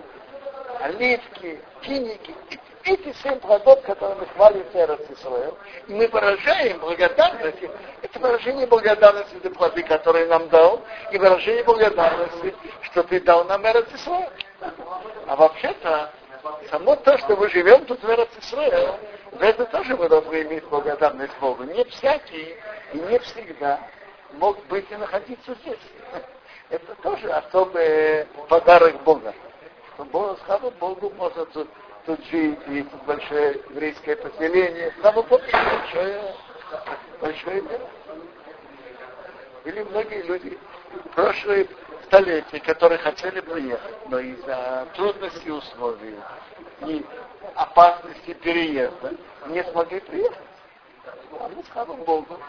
оливки, 0.81 1.61
финики. 1.81 2.35
Эти 2.83 3.13
семь 3.21 3.39
плодов, 3.39 3.81
которыми 3.81 4.25
хвалит 4.25 4.73
Эрет 4.73 5.11
Исраил, 5.11 5.57
и 5.87 5.93
мы 5.93 6.07
выражаем 6.07 6.79
благодарность, 6.79 7.57
это 8.01 8.19
выражение 8.19 8.67
благодарности 8.67 9.37
за 9.43 9.49
плоды, 9.49 9.83
которые 9.83 10.27
нам 10.27 10.47
дал, 10.47 10.81
и 11.11 11.17
выражение 11.17 11.63
благодарности, 11.63 12.55
что 12.83 13.03
ты 13.03 13.19
дал 13.19 13.43
нам 13.45 13.65
Эрет 13.65 13.93
Исраил. 13.93 14.29
А 15.27 15.35
вообще-то, 15.35 16.11
само 16.69 16.95
то, 16.95 17.17
что 17.17 17.35
мы 17.35 17.49
живем 17.49 17.85
тут 17.85 18.01
в 18.01 18.09
Эрет 18.09 18.29
Исраил, 18.39 18.95
за 19.33 19.45
это 19.45 19.65
тоже 19.65 19.95
мы 19.97 20.07
должны 20.07 20.41
иметь 20.43 20.63
благодарность 20.65 21.37
Богу. 21.39 21.63
Не 21.63 21.83
всякий 21.83 22.55
и 22.93 22.97
не 22.97 23.19
всегда 23.19 23.79
мог 24.33 24.63
быть 24.67 24.89
и 24.89 24.95
находиться 24.95 25.53
здесь. 25.55 25.79
Это 26.69 26.95
тоже 27.01 27.29
особый 27.31 28.25
подарок 28.47 29.01
Бога. 29.03 29.33
Бог, 29.97 30.39
слава 30.45 30.69
Богу, 30.71 31.09
может 31.17 31.51
жить, 32.17 32.59
и 32.67 32.85
большое 33.05 33.61
еврейское 33.69 34.15
поселение. 34.15 34.93
Слава 35.01 35.21
Богу, 35.21 35.43
большое, 35.51 36.35
большое 37.21 37.61
дело. 37.61 37.89
Или 39.65 39.83
многие 39.83 40.23
люди 40.23 40.57
прошлые 41.13 41.67
столетия, 42.05 42.59
которые 42.59 42.97
хотели 42.99 43.39
бы 43.41 43.59
ехать, 43.59 44.09
но 44.09 44.19
из-за 44.19 44.87
трудностей 44.95 45.51
условий 45.51 46.15
и 46.81 47.05
опасности 47.55 48.33
переезда 48.33 49.13
не 49.47 49.63
смогли 49.65 49.99
приехать. 49.99 50.37
А 51.39 51.49
мы, 51.49 51.63
слава 51.71 51.93
Богу, 51.93 52.39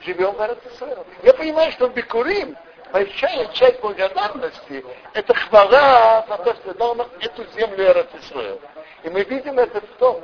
живем 0.00 0.32
в 0.32 0.40
Арацисуэле. 0.40 1.04
Я 1.22 1.34
понимаю, 1.34 1.72
что 1.72 1.88
в 1.88 1.94
Бикурим 1.94 2.56
большая 2.92 3.46
часть 3.52 3.80
благодарности– 3.80 4.84
это 5.14 5.34
хвала 5.34 6.24
за 6.28 6.38
то, 6.38 6.54
что 6.54 6.74
дал 6.74 6.94
нам 6.94 7.08
эту 7.20 7.44
землю 7.56 7.84
Эрцисруэл. 7.84 8.60
И 9.04 9.10
мы 9.10 9.22
видим 9.24 9.58
это 9.58 9.82
в 9.82 9.86
том, 9.98 10.22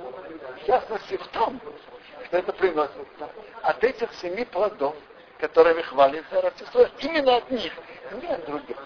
в 0.63 0.67
частности 0.67 1.19
в 1.19 1.27
том, 1.29 1.61
что 2.25 2.39
это 2.39 2.51
приносит 2.55 3.07
от 3.61 3.85
этих 3.85 4.11
семи 4.15 4.47
плодов, 4.47 4.97
которыми 5.39 5.83
хвалится 5.83 6.41
Рождество, 6.41 6.87
именно 7.01 7.37
от 7.37 7.51
них, 7.51 7.71
не 8.23 8.27
от 8.27 8.43
других. 8.47 8.79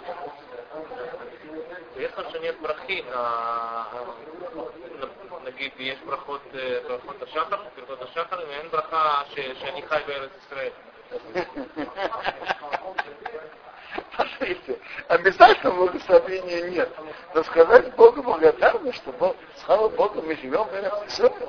Ясно, 1.96 2.28
что 2.28 2.40
нет 2.40 2.60
брахи 2.60 3.04
на, 3.08 3.86
на, 5.44 5.48
есть 5.78 6.02
брахот, 6.04 6.42
брахот 6.52 7.22
э, 7.22 7.24
Ашахар, 7.24 7.60
брахот 7.76 8.02
Ашахар, 8.02 8.40
и 8.40 8.46
нет 8.46 8.68
браха, 8.70 9.24
что 9.30 9.66
они 9.68 9.82
хай 9.82 10.02
в 10.02 10.08
Израиле. 10.48 10.74
Посмотрите, 14.16 14.78
обязательно 15.08 15.72
благословения 15.72 16.70
нет. 16.70 16.90
Но 17.34 17.42
сказать 17.44 17.94
Богу 17.94 18.22
благодарность, 18.22 18.98
что 18.98 19.12
Бог, 19.12 19.36
слава 19.64 19.88
Богу, 19.88 20.22
мы 20.22 20.36
живем 20.36 20.64
в 20.64 20.74
Израиле. 21.08 21.48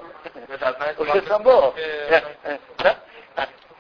Уже 0.98 1.22
само. 1.28 1.74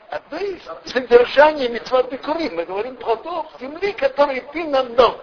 Одно 0.09 0.37
из 0.37 0.61
содержаний 0.85 1.67
Митцвот 1.67 2.11
Бекурим. 2.11 2.55
Мы 2.55 2.65
говорим 2.65 2.95
про 2.95 3.15
дом 3.17 3.47
земли, 3.59 3.91
который 3.93 4.41
ты 4.41 4.63
нам 4.65 4.95
дал. 4.95 5.21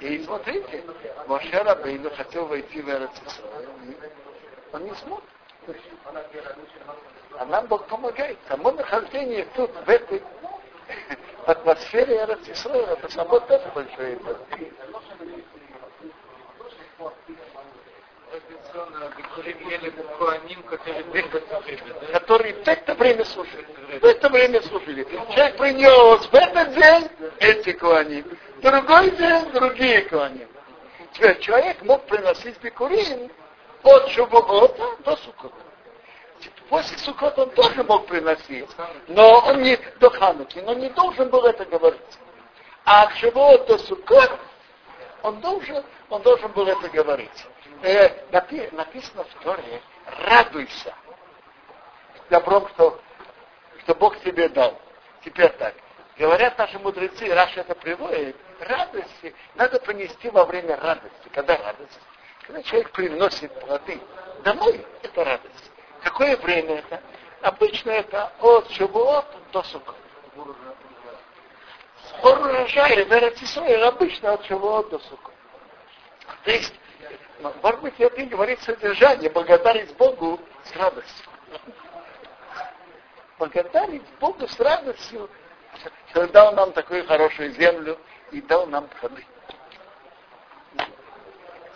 И 0.00 0.22
смотрите, 0.24 0.84
Моше 1.26 1.62
Рабейну 1.62 2.10
хотел 2.10 2.46
войти 2.46 2.82
в 2.82 2.88
Эрец 2.88 3.10
Он 4.72 4.84
не 4.84 4.94
смог. 4.94 5.22
А 7.38 7.44
нам 7.46 7.66
Бог 7.66 7.86
помогает. 7.86 8.38
Само 8.48 8.70
нахождение 8.72 9.46
тут, 9.56 9.70
в 9.70 9.88
этой 9.88 10.22
в 11.46 11.50
атмосфере 11.50 12.24
Эрец 12.24 12.66
это 12.66 13.12
само 13.12 13.38
тоже 13.40 13.70
большое 13.74 14.16
дело. 14.16 14.38
которые 22.12 22.54
в 22.54 22.66
это 22.66 22.94
время 22.94 23.24
служили. 23.24 23.66
В 24.00 24.04
это 24.04 24.28
время 24.28 24.62
служили. 24.62 25.04
Человек 25.04 25.56
принес 25.56 26.26
в 26.26 26.34
этот 26.34 26.74
день 26.74 27.30
эти 27.38 27.72
куаним, 27.72 28.24
другой 28.62 29.10
день 29.10 29.50
другие 29.52 30.02
куаним. 30.02 30.48
Человек 31.40 31.82
мог 31.82 32.06
приносить 32.06 32.58
бикурин 32.60 33.30
от 33.84 34.08
Шубугота 34.08 34.96
до 35.04 35.16
Сукота. 35.16 35.54
После 36.68 36.98
Сукота 36.98 37.42
он 37.42 37.50
тоже 37.50 37.84
мог 37.84 38.06
приносить, 38.06 38.68
но 39.08 39.40
он 39.40 39.62
не 39.62 39.76
до 40.00 40.10
Хануки, 40.10 40.58
но 40.60 40.74
не 40.74 40.88
должен 40.90 41.28
был 41.28 41.44
это 41.44 41.64
говорить. 41.66 42.00
А 42.84 43.04
от 43.04 43.16
Шубугота 43.16 43.76
до 43.76 43.78
Сукота 43.78 44.38
он 45.22 45.40
должен, 45.40 45.84
он 46.10 46.22
должен 46.22 46.50
был 46.52 46.66
это 46.66 46.88
говорить. 46.88 47.46
Э, 47.82 48.30
напи, 48.30 48.68
написано 48.72 49.24
в 49.24 49.42
Торе, 49.42 49.82
радуйся 50.26 50.94
добром, 52.30 52.68
что, 52.70 53.00
что 53.82 53.94
Бог 53.94 54.18
тебе 54.20 54.48
дал. 54.48 54.78
Теперь 55.24 55.50
так. 55.50 55.74
Говорят 56.16 56.56
наши 56.58 56.78
мудрецы, 56.78 57.32
Раша 57.34 57.60
это 57.60 57.74
приводит, 57.74 58.36
радости 58.60 59.34
надо 59.56 59.80
принести 59.80 60.30
во 60.30 60.44
время 60.44 60.76
радости. 60.76 61.28
Когда 61.32 61.56
радость? 61.56 61.98
Когда 62.46 62.62
человек 62.62 62.90
приносит 62.90 63.52
плоды 63.60 64.00
домой, 64.42 64.84
это 65.02 65.24
радость. 65.24 65.70
Какое 66.02 66.36
время 66.36 66.76
это? 66.76 67.02
Обычно 67.40 67.90
это 67.90 68.32
от 68.40 68.70
Шабуот 68.70 69.24
до 69.52 69.62
Сукот. 69.62 69.96
Спор 72.08 72.38
урожая, 72.40 73.04
в 73.04 73.86
обычно 73.86 74.34
от 74.34 74.44
Шабуот 74.44 74.90
до 74.90 74.98
Сукот. 74.98 75.34
То 76.44 76.50
есть, 76.50 76.74
может 77.62 77.80
быть, 77.80 77.94
это 77.98 78.20
и 78.20 78.26
говорит 78.26 78.60
содержание, 78.60 79.30
благодарить 79.30 79.96
Богу 79.96 80.38
с 80.64 80.76
радостью. 80.76 81.26
Благодарить 83.38 84.04
Богу 84.20 84.46
с 84.46 84.60
радостью, 84.60 85.30
что 86.10 86.28
дал 86.28 86.54
нам 86.54 86.72
такую 86.72 87.06
хорошую 87.06 87.52
землю 87.52 87.98
и 88.30 88.40
дал 88.42 88.66
нам 88.66 88.86
плоды. 89.00 89.24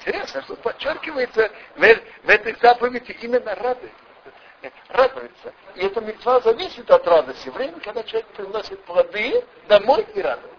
Интересно, 0.01 0.43
что 0.43 0.57
подчеркивается 0.57 1.51
в, 1.77 1.81
в 1.81 2.29
этой 2.29 2.57
заповеди 2.61 3.13
именно 3.21 3.55
радость. 3.57 3.93
Радуется. 4.89 5.53
И 5.77 5.81
эта 5.81 6.01
мецва 6.01 6.41
зависит 6.41 6.91
от 6.91 7.07
радости. 7.07 7.49
Время, 7.49 7.79
когда 7.81 8.03
человек 8.03 8.27
приносит 8.29 8.83
плоды 8.85 9.45
домой 9.69 10.07
и 10.15 10.23
радуется. 10.23 10.57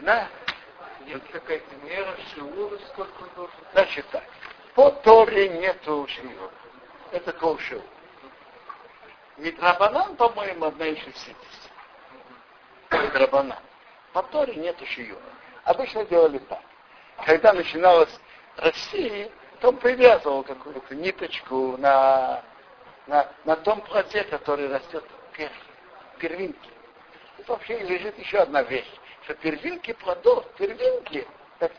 Да. 0.00 0.28
Какая-то 1.32 1.74
мера, 1.84 2.14
шиура, 2.34 2.78
сколько 2.88 3.24
должен? 3.34 3.56
Значит 3.72 4.06
так. 4.10 4.24
По 4.74 4.90
Торе 4.90 5.48
нету 5.48 6.06
шиура. 6.08 6.50
Это 7.12 7.32
колшиур. 7.32 7.82
Митрабанан, 9.38 10.16
по-моему, 10.16 10.66
одна 10.66 10.86
из 10.86 10.98
шестидесяти. 10.98 11.36
Митрабанан. 12.90 13.58
По 14.12 14.22
Торе 14.22 14.54
нету 14.54 14.86
шиюра. 14.86 15.20
Обычно 15.64 16.04
делали 16.04 16.38
так. 16.38 16.62
Когда 17.26 17.52
начиналась 17.52 18.14
Россия, 18.56 19.30
то 19.60 19.72
привязывал 19.72 20.44
какую-то 20.44 20.94
ниточку 20.94 21.76
на, 21.78 22.42
на, 23.06 23.28
на 23.44 23.56
том 23.56 23.80
плоте, 23.82 24.24
который 24.24 24.68
растет 24.68 25.04
пер, 25.32 25.50
первинки. 26.18 26.70
Тут 27.36 27.48
вообще 27.48 27.78
лежит 27.80 28.18
еще 28.18 28.38
одна 28.38 28.62
вещь, 28.62 28.90
что 29.24 29.34
первинки 29.34 29.92
плодов, 29.94 30.46
первинки, 30.56 31.26
так 31.58 31.72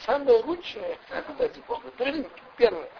самое 0.00 0.42
лучшее, 0.42 0.98
дайте 1.38 1.60
Богу, 1.66 1.90
первинки, 1.96 2.42
первые. 2.56 2.90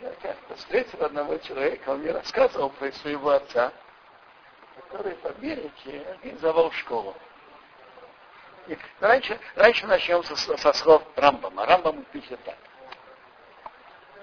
Я 0.00 0.12
как-то 0.22 0.54
встретил 0.54 1.04
одного 1.04 1.38
человека, 1.38 1.90
он 1.90 2.00
мне 2.00 2.12
рассказывал 2.12 2.70
про 2.70 2.92
своего 2.92 3.30
отца, 3.30 3.72
который 4.82 5.14
в 5.16 5.24
Америке 5.24 6.06
организовал 6.10 6.70
школу. 6.72 7.14
И 8.66 8.76
раньше, 9.00 9.38
раньше 9.54 9.86
начнем 9.86 10.22
со, 10.24 10.36
со 10.36 10.72
слов 10.72 11.02
Рамбама. 11.16 11.64
Рамбам 11.66 12.04
пишет 12.12 12.38
так, 12.44 12.56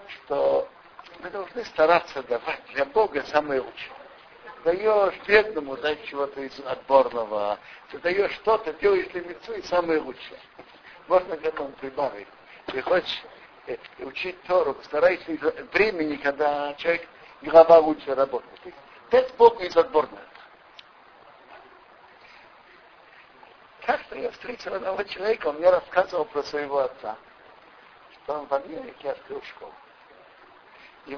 что 0.10 0.68
мы 1.20 1.30
должны 1.30 1.64
стараться 1.66 2.22
давать 2.24 2.64
для 2.74 2.86
Бога 2.86 3.24
самое 3.24 3.62
лучшее. 3.62 3.94
Даешь 4.64 5.16
бедному, 5.28 5.78
дай 5.78 5.98
чего-то 6.06 6.42
из 6.42 6.60
отборного. 6.60 7.60
Ты 7.92 8.00
даешь 8.00 8.34
что-то, 8.34 8.74
делаешь 8.74 9.12
лимицу 9.14 9.54
и 9.54 9.62
самое 9.64 10.00
лучшее. 10.00 10.40
Можно 11.08 11.38
к 11.38 11.46
этому 11.46 11.70
прибавить. 11.70 12.28
Ты 12.68 12.82
хочешь 12.82 13.24
Э, 13.68 13.78
учить 14.00 14.42
Тору, 14.44 14.78
старайся 14.84 15.26
времени, 15.74 16.18
когда 16.18 16.74
человек 16.76 17.08
голова 17.42 17.80
лучше 17.80 18.14
работает. 18.14 18.76
Дать 19.10 19.36
Богу 19.38 19.64
из 19.64 19.76
отборного. 19.76 20.22
Как-то 23.86 24.16
я 24.18 24.32
встретил 24.32 24.74
одного 24.74 25.04
человека, 25.04 25.48
он 25.48 25.58
мне 25.58 25.70
рассказывал 25.70 26.26
про 26.26 26.44
своего 26.44 26.80
отца, 26.80 27.16
что 28.14 28.34
он 28.40 28.48
в 28.48 28.54
Америке 28.54 29.12
открыл 29.12 29.42
школу. 29.44 29.74
И, 31.06 31.18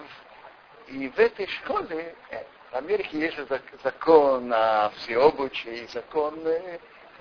и 0.87 1.07
в 1.09 1.17
этой 1.17 1.47
школе, 1.47 2.15
э, 2.29 2.43
в 2.71 2.75
Америке 2.75 3.19
есть 3.19 3.35
же 3.35 3.47
закон 3.83 4.51
о 4.53 4.89
всеобучии, 4.89 5.87
закон, 5.93 6.35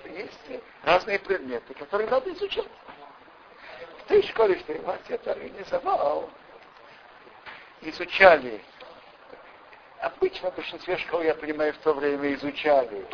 есть 0.05 0.61
разные 0.83 1.19
предметы, 1.19 1.73
которые 1.73 2.09
надо 2.09 2.31
изучать 2.33 2.67
той 4.07 4.23
школе, 4.23 4.57
что 4.59 4.73
его 4.73 4.91
отец 4.91 5.25
организовал, 5.27 6.29
изучали, 7.81 8.61
обычно 9.99 10.51
в 10.51 10.55
большинстве 10.55 10.97
школ, 10.97 11.21
я 11.21 11.35
понимаю, 11.35 11.73
в 11.73 11.77
то 11.77 11.93
время 11.93 12.33
изучали 12.33 13.05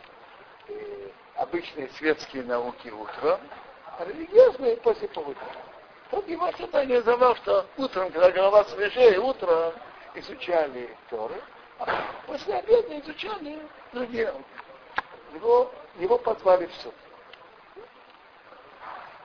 обычные 1.53 1.87
светские 1.89 2.43
науки 2.43 2.89
утром, 2.89 3.39
а 3.99 4.05
религиозные 4.05 4.75
после 4.77 5.07
полудня. 5.09 5.43
Тот 6.09 6.27
его 6.27 6.45
отец 6.45 6.67
организовал, 6.73 7.35
что 7.37 7.67
утром, 7.77 8.11
когда 8.11 8.31
голова 8.31 8.63
свежее, 8.65 9.19
утром 9.19 9.71
изучали 10.15 10.97
Торы, 11.11 11.39
а 11.77 12.05
после 12.25 12.55
обеда 12.55 12.99
изучали 13.01 13.59
другие 13.93 14.25
науки. 14.25 14.45
Его, 15.35 15.71
его 15.99 16.17
позвали 16.17 16.65
в 16.65 16.73
суд. 16.81 16.95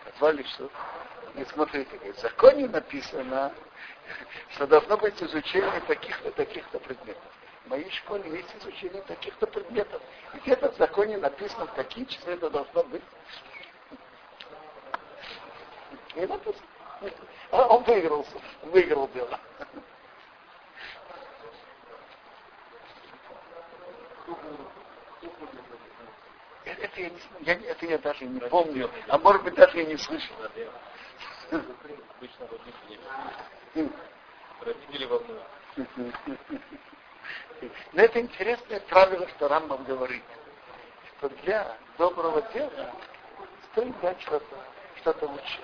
Позвали 0.04 0.42
в 0.42 0.48
суд. 0.50 0.72
И 1.34 1.44
смотрите, 1.46 2.12
в 2.12 2.18
законе 2.18 2.68
написано, 2.68 3.52
что 4.50 4.66
должно 4.66 4.98
быть 4.98 5.22
изучение 5.22 5.80
таких-то, 5.86 6.30
таких-то 6.32 6.78
предметов. 6.78 7.37
В 7.68 7.70
моей 7.70 7.90
школе 7.90 8.30
есть 8.30 8.48
изучение 8.56 9.02
таких-то 9.02 9.46
предметов. 9.46 10.00
Где-то 10.32 10.72
в 10.72 10.76
законе 10.78 11.18
написано, 11.18 11.66
в 11.66 11.74
какие 11.74 12.06
часы 12.06 12.30
это 12.30 12.48
должно 12.48 12.82
быть. 12.84 13.02
И 16.16 16.20
написано. 16.24 16.66
А 17.50 17.66
он 17.66 17.82
выиграл, 17.82 18.26
выиграл 18.62 19.06
дело. 19.08 19.38
Это 26.64 27.00
я, 27.02 27.10
не, 27.10 27.20
я, 27.40 27.52
это 27.52 27.84
я 27.84 27.98
даже 27.98 28.24
не 28.24 28.40
помню, 28.40 28.90
а 29.08 29.18
может 29.18 29.44
быть 29.44 29.54
даже 29.54 29.76
я 29.76 29.84
не 29.84 29.98
слышал. 29.98 30.36
Обычно 31.50 32.48
родители. 32.48 33.92
Родители 34.62 35.04
волнуют. 35.04 35.42
Но 37.92 38.02
это 38.02 38.20
интересное 38.20 38.80
правило, 38.80 39.28
что 39.28 39.48
Рамбам 39.48 39.84
говорит, 39.84 40.22
что 41.16 41.28
для 41.28 41.76
доброго 41.96 42.42
дела 42.52 42.92
стоит 43.72 44.00
дать 44.00 44.20
что-то, 44.22 44.56
что-то 44.96 45.26
лучше. 45.26 45.60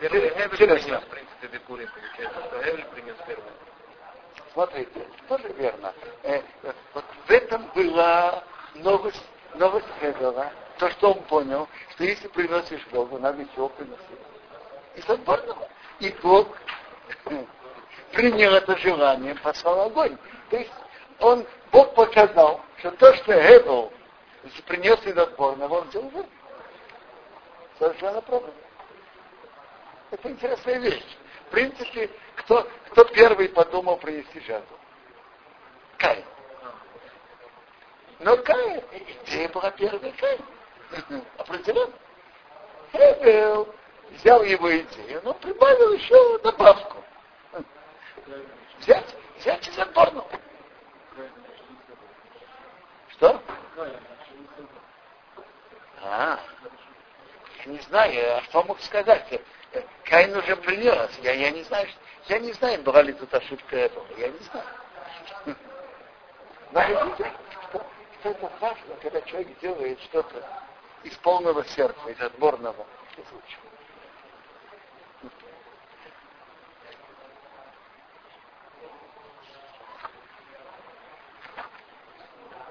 Первый 0.00 0.30
Хевель 0.30 0.48
принес, 0.50 0.84
в 0.84 1.08
принципе, 1.08 1.60
получается, 1.60 2.40
что 2.46 2.90
принес 2.92 3.16
первый. 3.26 3.52
Смотрите, 4.52 5.08
тоже 5.28 5.48
верно. 5.54 5.92
Э, 6.22 6.42
вот 6.94 7.04
в 7.26 7.30
этом 7.30 7.66
была 7.74 8.44
новость, 8.74 9.24
новость 9.54 9.86
Хевела, 10.00 10.52
то, 10.78 10.90
что 10.90 11.12
он 11.12 11.22
понял, 11.24 11.68
что 11.90 12.04
если 12.04 12.28
приносишь 12.28 12.86
Богу, 12.88 13.18
надо 13.18 13.42
еще 13.42 13.68
приносить. 13.70 14.04
И 14.94 15.00
соборного. 15.02 15.68
И 16.00 16.10
Бог 16.22 16.56
принял 18.12 18.52
это 18.54 18.76
желание, 18.78 19.34
послал 19.36 19.82
огонь. 19.82 20.16
То 20.50 20.56
есть 20.56 20.72
он, 21.20 21.46
Бог 21.70 21.94
показал, 21.94 22.60
что 22.78 22.90
то, 22.92 23.14
что 23.14 23.32
Хевел 23.32 23.92
принес 24.66 25.04
из 25.04 25.16
отборного, 25.16 25.80
он 25.80 25.88
сделал 25.88 26.26
Совершенно 27.78 28.20
правильно. 28.22 28.52
Это 30.10 30.30
интересная 30.30 30.78
вещь. 30.78 31.16
В 31.46 31.50
принципе, 31.50 32.10
кто, 32.36 32.66
кто 32.90 33.04
первый 33.04 33.48
подумал 33.48 33.96
принести 33.98 34.40
жертву? 34.40 34.76
Кай. 35.96 36.24
Но 38.20 38.36
Кай, 38.38 38.84
идея 39.24 39.48
была 39.50 39.70
первая 39.70 40.12
Кай. 40.12 40.40
Определенно. 41.36 41.92
Хевел 42.92 43.68
взял 44.12 44.42
его 44.42 44.76
идею, 44.76 45.20
но 45.24 45.34
прибавил 45.34 45.92
еще 45.92 46.38
добавку. 46.38 47.02
Взять, 48.80 49.14
взять 49.38 49.68
из 49.68 49.78
отборного. 49.78 50.28
Что? 53.10 53.42
А, 56.02 56.40
не 57.66 57.78
знаю, 57.80 58.36
а 58.36 58.42
что 58.42 58.62
мог 58.64 58.80
сказать? 58.80 59.40
Каин 60.04 60.36
уже 60.36 60.56
принес. 60.56 61.10
Я, 61.22 61.32
я 61.32 61.50
не 61.50 61.62
знаю, 61.64 61.88
я 62.26 62.38
не 62.38 62.52
знаю, 62.52 62.82
была 62.82 63.02
ли 63.02 63.12
тут 63.12 63.32
ошибка 63.34 63.76
этого. 63.76 64.06
Я 64.16 64.28
не 64.28 64.38
знаю. 64.38 64.66
Но 66.72 66.82
видите, 66.82 67.32
что, 67.68 67.86
что 68.20 68.30
это 68.30 68.50
важно, 68.60 68.94
когда 69.02 69.20
человек 69.22 69.58
делает 69.60 70.00
что-то 70.02 70.46
из 71.02 71.14
полного 71.16 71.64
сердца, 71.64 72.08
из 72.08 72.20
отборного. 72.20 72.86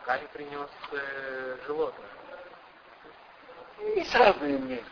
Каин 0.08 0.26
принес 0.30 0.70
э, 0.94 1.58
животное. 1.68 2.10
Есть 3.94 4.16
разные 4.16 4.58
мнения. 4.58 4.84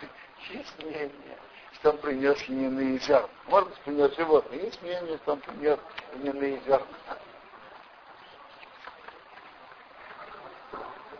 Есть 0.50 0.78
мнение, 0.78 1.38
что 1.72 1.90
он 1.90 1.98
принес 1.98 2.48
льняные 2.48 3.00
зерна. 3.00 3.28
Может 3.46 3.70
быть, 3.70 3.78
принес 3.80 4.14
животное. 4.14 4.60
Есть 4.60 4.80
мнение, 4.80 5.18
что 5.18 5.32
он 5.32 5.40
принес 5.40 5.80
льняные 6.14 6.60
зерна. 6.60 6.86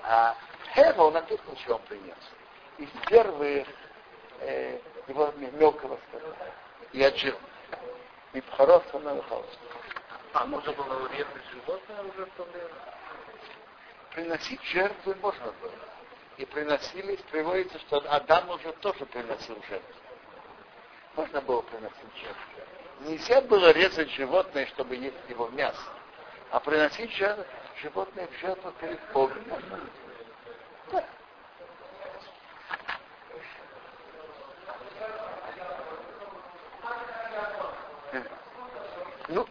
А 0.05 0.37
Хевел 0.77 1.11
написано, 1.11 1.57
что 1.57 1.75
он 1.75 1.83
принес. 1.83 2.17
Из 2.79 2.89
первых 3.09 3.67
э, 4.43 4.79
его 5.09 5.35
мелкого 5.55 5.99
скота. 6.07 6.53
И 6.93 7.03
отжил. 7.03 7.37
И 8.33 8.41
пхоров 8.43 8.85
на 8.95 9.21
А 10.35 10.47
можно 10.47 10.73
было 10.73 11.09
резать 11.11 11.45
животное 11.51 12.03
уже 12.05 12.25
в 12.25 12.31
то 12.37 12.45
время? 12.45 12.98
Приносить 14.15 14.63
жертвы 14.65 15.15
можно 15.17 15.53
было 15.53 15.73
и 16.39 16.45
приносились, 16.45 17.21
приводится, 17.31 17.79
что 17.81 17.99
Адам 18.09 18.49
уже 18.51 18.73
тоже 18.75 19.05
приносил 19.07 19.57
жертву. 19.69 19.95
Можно 21.17 21.41
было 21.41 21.63
приносить 21.63 22.17
жертву. 22.17 22.43
Нельзя 23.01 23.41
было 23.43 23.73
резать 23.73 24.11
животное, 24.11 24.67
чтобы 24.67 24.97
есть 24.97 25.17
его 25.29 25.49
мясо. 25.49 25.83
А 26.51 26.61
приносить 26.61 27.13
животное 27.83 28.27
в 28.29 28.33
жертву 28.41 28.73
перед 28.81 29.01
Богом 29.13 29.49
можно. 29.49 29.81
Да. 30.93 31.05
Ну, 39.29 39.47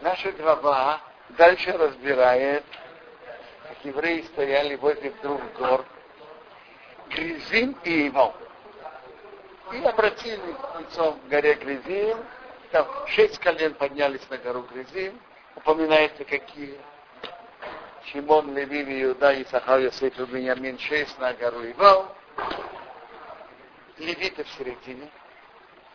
наша 0.00 0.32
глава 0.32 1.00
дальше 1.30 1.72
разбирает, 1.72 2.64
евреи 3.84 4.22
стояли 4.22 4.76
возле 4.76 5.10
двух 5.22 5.40
гор, 5.54 5.84
Гризим 7.10 7.76
и 7.84 8.08
Ивал. 8.08 8.34
И 9.72 9.82
обратили 9.82 10.40
лицом 10.78 11.18
к 11.20 11.28
горе 11.28 11.54
Гризим. 11.54 12.18
Там 12.70 12.86
шесть 13.06 13.38
колен 13.38 13.74
поднялись 13.74 14.28
на 14.28 14.38
гору 14.38 14.66
Гризим. 14.72 15.18
Упоминается, 15.56 16.24
какие. 16.24 16.78
Шимон, 18.06 18.54
Леви, 18.54 19.02
Иуда, 19.04 19.42
Исахар, 19.42 19.80
Йосеф 19.80 20.18
и 20.18 20.24
Беньямин, 20.24 20.78
шесть 20.78 21.18
на 21.18 21.32
гору 21.34 21.64
Ивал. 21.70 22.14
Левиты 23.98 24.44
в 24.44 24.48
середине. 24.50 25.10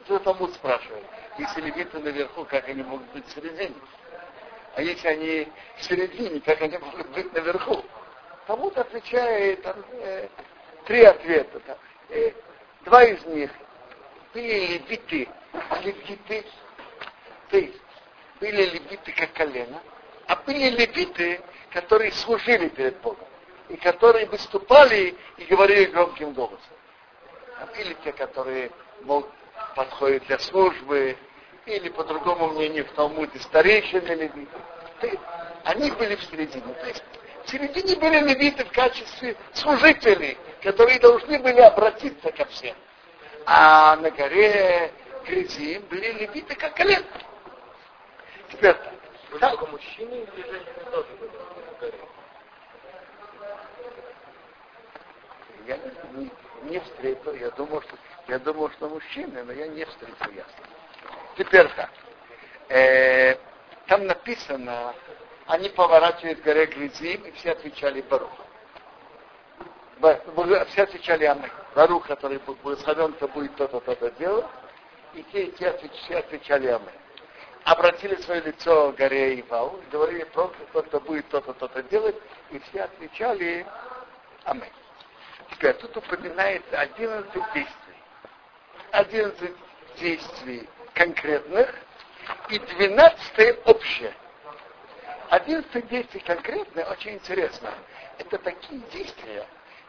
Это 0.02 0.20
Талмуд 0.20 0.54
спрашивает. 0.54 1.06
Если 1.38 1.62
левиты 1.62 1.98
наверху, 2.00 2.46
как 2.46 2.68
они 2.68 2.84
могут 2.84 3.08
быть 3.14 3.26
в 3.26 3.34
середине? 3.34 3.74
А 4.76 4.82
если 4.82 5.08
они 5.08 5.48
в 5.78 5.84
середине, 5.84 6.40
как 6.42 6.62
они 6.62 6.78
могут 6.80 7.08
быть 7.10 7.32
наверху? 7.34 7.84
Талмуд 8.48 8.78
отвечает, 8.78 9.66
э, 9.66 10.28
три 10.86 11.04
ответа. 11.04 11.62
Да. 11.66 11.78
Э, 12.10 12.32
два 12.84 13.04
из 13.04 13.24
них 13.26 13.52
были 14.34 14.66
левиты, 14.78 15.30
левиты, 15.84 16.46
то 17.50 17.58
есть 17.58 17.80
были 18.40 18.66
левиты 18.66 19.12
как 19.14 19.32
колено, 19.34 19.82
а 20.28 20.36
были 20.38 20.70
левиты, 20.70 21.40
которые 21.72 22.12
служили 22.12 22.68
перед 22.70 22.98
Богом, 23.02 23.28
и 23.70 23.78
которые 23.78 24.26
выступали 24.26 25.16
и 25.38 25.46
говорили 25.46 25.86
громким 25.86 26.34
голосом. 26.34 26.60
А 27.60 27.68
были 27.68 27.96
те, 28.04 28.12
которые 28.12 28.72
мол, 29.02 29.28
подходят 29.76 30.26
для 30.26 30.40
службы, 30.40 31.16
или 31.66 31.90
по 31.90 32.04
другому 32.04 32.50
мнению 32.50 32.86
в 32.86 32.92
Талмуде 32.92 33.40
старейшины 33.40 34.14
левиты. 34.14 35.20
Они 35.64 35.92
были 35.92 36.16
в 36.16 36.24
середине. 36.24 36.74
То 36.74 36.88
есть 36.88 37.04
в 37.46 37.50
середине 37.50 37.96
были 37.96 38.20
левиты 38.20 38.66
в 38.66 38.72
качестве 38.72 39.36
служителей, 39.54 40.38
которые 40.62 41.00
должны 41.00 41.40
были 41.40 41.62
обратиться 41.62 42.32
ко 42.32 42.46
всем. 42.46 42.76
А 43.46 43.96
на 43.98 44.12
горе 44.12 44.92
Гризим 45.26 45.84
были 45.84 46.12
левиты 46.12 46.56
как 46.56 46.74
колено. 46.76 47.06
Теперь 48.50 48.74
так. 48.74 48.94
Только 49.40 49.66
мужчины 49.68 50.14
или 50.14 50.44
женщины 50.44 50.92
тоже 50.92 51.08
Я 55.66 55.78
не, 55.78 56.24
не, 56.24 56.32
не 56.64 56.80
встретил, 56.80 57.34
я 57.34 57.50
думал, 57.52 57.82
что 57.82 57.98
я 58.28 58.38
думал, 58.40 58.70
что 58.72 58.90
мужчины, 58.90 59.44
но 59.44 59.54
я 59.54 59.68
не 59.68 59.86
встретил 59.86 60.32
ясно. 60.32 60.83
Теперь 61.38 61.68
так. 61.70 61.90
Э, 62.70 63.36
там 63.88 64.06
написано, 64.06 64.94
они 65.48 65.70
поворачивают 65.70 66.40
к 66.40 66.44
горе 66.44 66.66
Гризим, 66.68 67.22
и 67.24 67.32
все 67.32 67.52
отвечали 67.52 68.02
Барух. 68.02 68.32
Все 70.70 70.84
отвечали 70.84 71.26
Амы. 71.26 71.50
Барух, 71.76 72.08
который 72.08 72.40
благословен, 72.40 73.14
то 73.14 73.28
будет 73.28 73.56
то-то, 73.56 73.80
то-то 73.80 74.12
делать. 74.12 74.46
И 75.14 75.24
те, 75.24 75.46
и 75.46 75.52
те 75.52 75.74
все 75.94 76.18
отвечали 76.18 76.68
Амы. 76.68 76.92
Обратили 77.64 78.16
свое 78.18 78.42
лицо 78.42 78.92
к 78.92 78.96
горе 78.96 79.40
Ивау, 79.40 79.78
и 79.78 79.92
говорили, 79.92 80.26
просто 80.26 80.58
кто-то 80.70 81.00
будет 81.00 81.28
то-то, 81.30 81.54
то-то 81.54 81.82
делать, 81.84 82.16
и 82.52 82.60
все 82.60 82.82
отвечали 82.84 83.66
Амы. 84.44 84.68
Теперь 85.52 85.74
тут 85.76 85.96
упоминается 85.96 86.80
11 86.80 87.32
действий. 87.54 87.68
11 88.92 89.54
действий 89.98 90.70
конкретных 90.94 91.74
и 92.50 92.60
12 92.60 93.68
общее. 93.68 94.14
11 95.30 95.88
действий 95.88 96.20
конкретные 96.22 96.86
очень 96.86 97.16
интересно. 97.16 97.72
Это 98.20 98.38
такие 98.38 98.82
действия, 98.92 99.46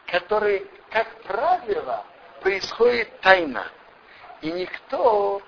которые, 0.07 0.65
как 0.89 1.07
правило, 1.23 2.05
происходят 2.41 3.19
тайно. 3.21 3.67
И 4.41 4.51
никто, 4.51 5.41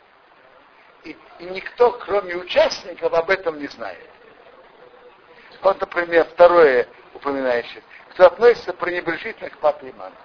и, 1.03 1.17
и 1.39 1.45
никто, 1.45 1.93
кроме 1.93 2.35
участников, 2.35 3.13
об 3.13 3.29
этом 3.29 3.59
не 3.59 3.67
знает. 3.67 4.07
Вот, 5.61 5.79
например, 5.81 6.25
второе 6.25 6.87
упоминающее. 7.13 7.81
Кто 8.11 8.27
относится 8.27 8.73
пренебрежительно 8.73 9.49
к 9.49 9.57
папе 9.57 9.89
и 9.89 9.93
маме. 9.93 10.15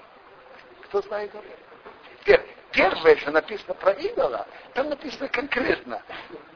Кто 0.84 1.00
знает 1.02 1.34
об 1.34 1.44
этом? 1.44 2.52
Первое, 2.72 3.16
что 3.16 3.30
написано 3.30 3.74
про 3.74 3.92
идола, 3.92 4.46
там 4.72 4.88
написано 4.88 5.28
конкретно. 5.28 6.02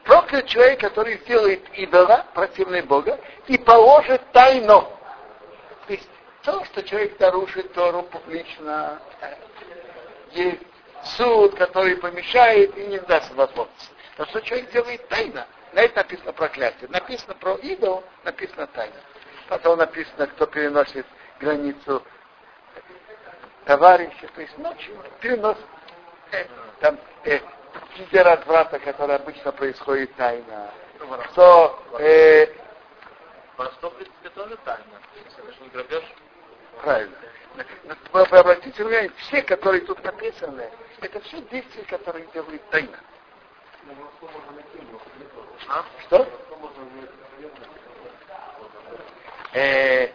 Проклят 0.03 0.47
человек, 0.47 0.79
который 0.79 1.17
сделает 1.19 1.61
идола, 1.73 2.25
противный 2.33 2.81
Бога, 2.81 3.19
и 3.47 3.57
положит 3.57 4.21
тайну. 4.31 4.81
То 5.85 5.93
есть 5.93 6.09
то, 6.41 6.65
что 6.65 6.83
человек 6.83 7.19
нарушит 7.19 7.71
Тору 7.73 8.03
публично, 8.03 8.99
есть 10.31 10.61
суд, 11.03 11.55
который 11.55 11.95
помешает 11.97 12.75
и 12.77 12.87
не 12.87 12.99
даст 12.99 13.31
возможности. 13.35 13.91
То, 14.17 14.25
что 14.25 14.41
человек 14.41 14.71
делает 14.71 15.07
тайно, 15.09 15.45
на 15.73 15.81
это 15.81 15.97
написано 15.97 16.33
проклятие. 16.33 16.89
Написано 16.89 17.35
про 17.35 17.55
идол, 17.55 18.03
написано 18.23 18.65
тайно. 18.67 18.95
Потом 19.49 19.77
написано, 19.77 20.25
кто 20.27 20.47
переносит 20.47 21.05
границу 21.39 22.01
товарища, 23.65 24.27
то 24.33 24.41
есть 24.41 24.57
ночью 24.57 24.95
переносит 25.21 25.63
там 26.79 26.99
э, 27.25 27.39
лидер 27.97 28.27
отврата, 28.27 28.79
который 28.79 29.15
обычно 29.15 29.51
происходит 29.51 30.13
тайно. 30.15 30.71
Кто 31.31 31.79
э, 31.99 32.47
Воровство, 33.57 33.89
в 33.89 33.95
принципе, 33.95 34.29
тоже 34.29 34.55
тайна. 34.57 34.83
Это 35.15 35.51
же 35.51 35.61
не 35.61 35.69
грабеж. 35.69 36.03
Правильно. 36.83 37.15
Вы, 38.13 38.23
вы 38.25 38.37
обратите 38.37 38.83
внимание, 38.83 39.11
все, 39.17 39.41
которые 39.41 39.81
тут 39.81 40.03
написаны, 40.03 40.69
это 41.01 41.19
все 41.21 41.41
действия, 41.41 41.83
которые 41.85 42.27
делают 42.33 42.61
тайно. 42.69 42.99
А? 45.69 45.83
Что? 46.05 46.27
Э, 49.53 50.11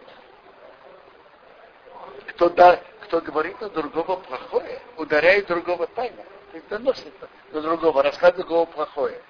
кто, 2.29 2.49
да, 2.51 2.81
кто 3.13 3.21
говорит 3.21 3.61
на 3.61 3.69
другого 3.69 4.17
плохое, 4.17 4.81
ударяет 4.97 5.47
другого 5.47 5.87
тайно. 5.89 6.23
То 6.51 6.57
есть 6.57 6.69
доносит 6.69 7.13
на 7.53 7.61
другого, 7.61 8.03
рассказывает 8.03 8.47
другого 8.47 8.65
плохое. 8.65 9.21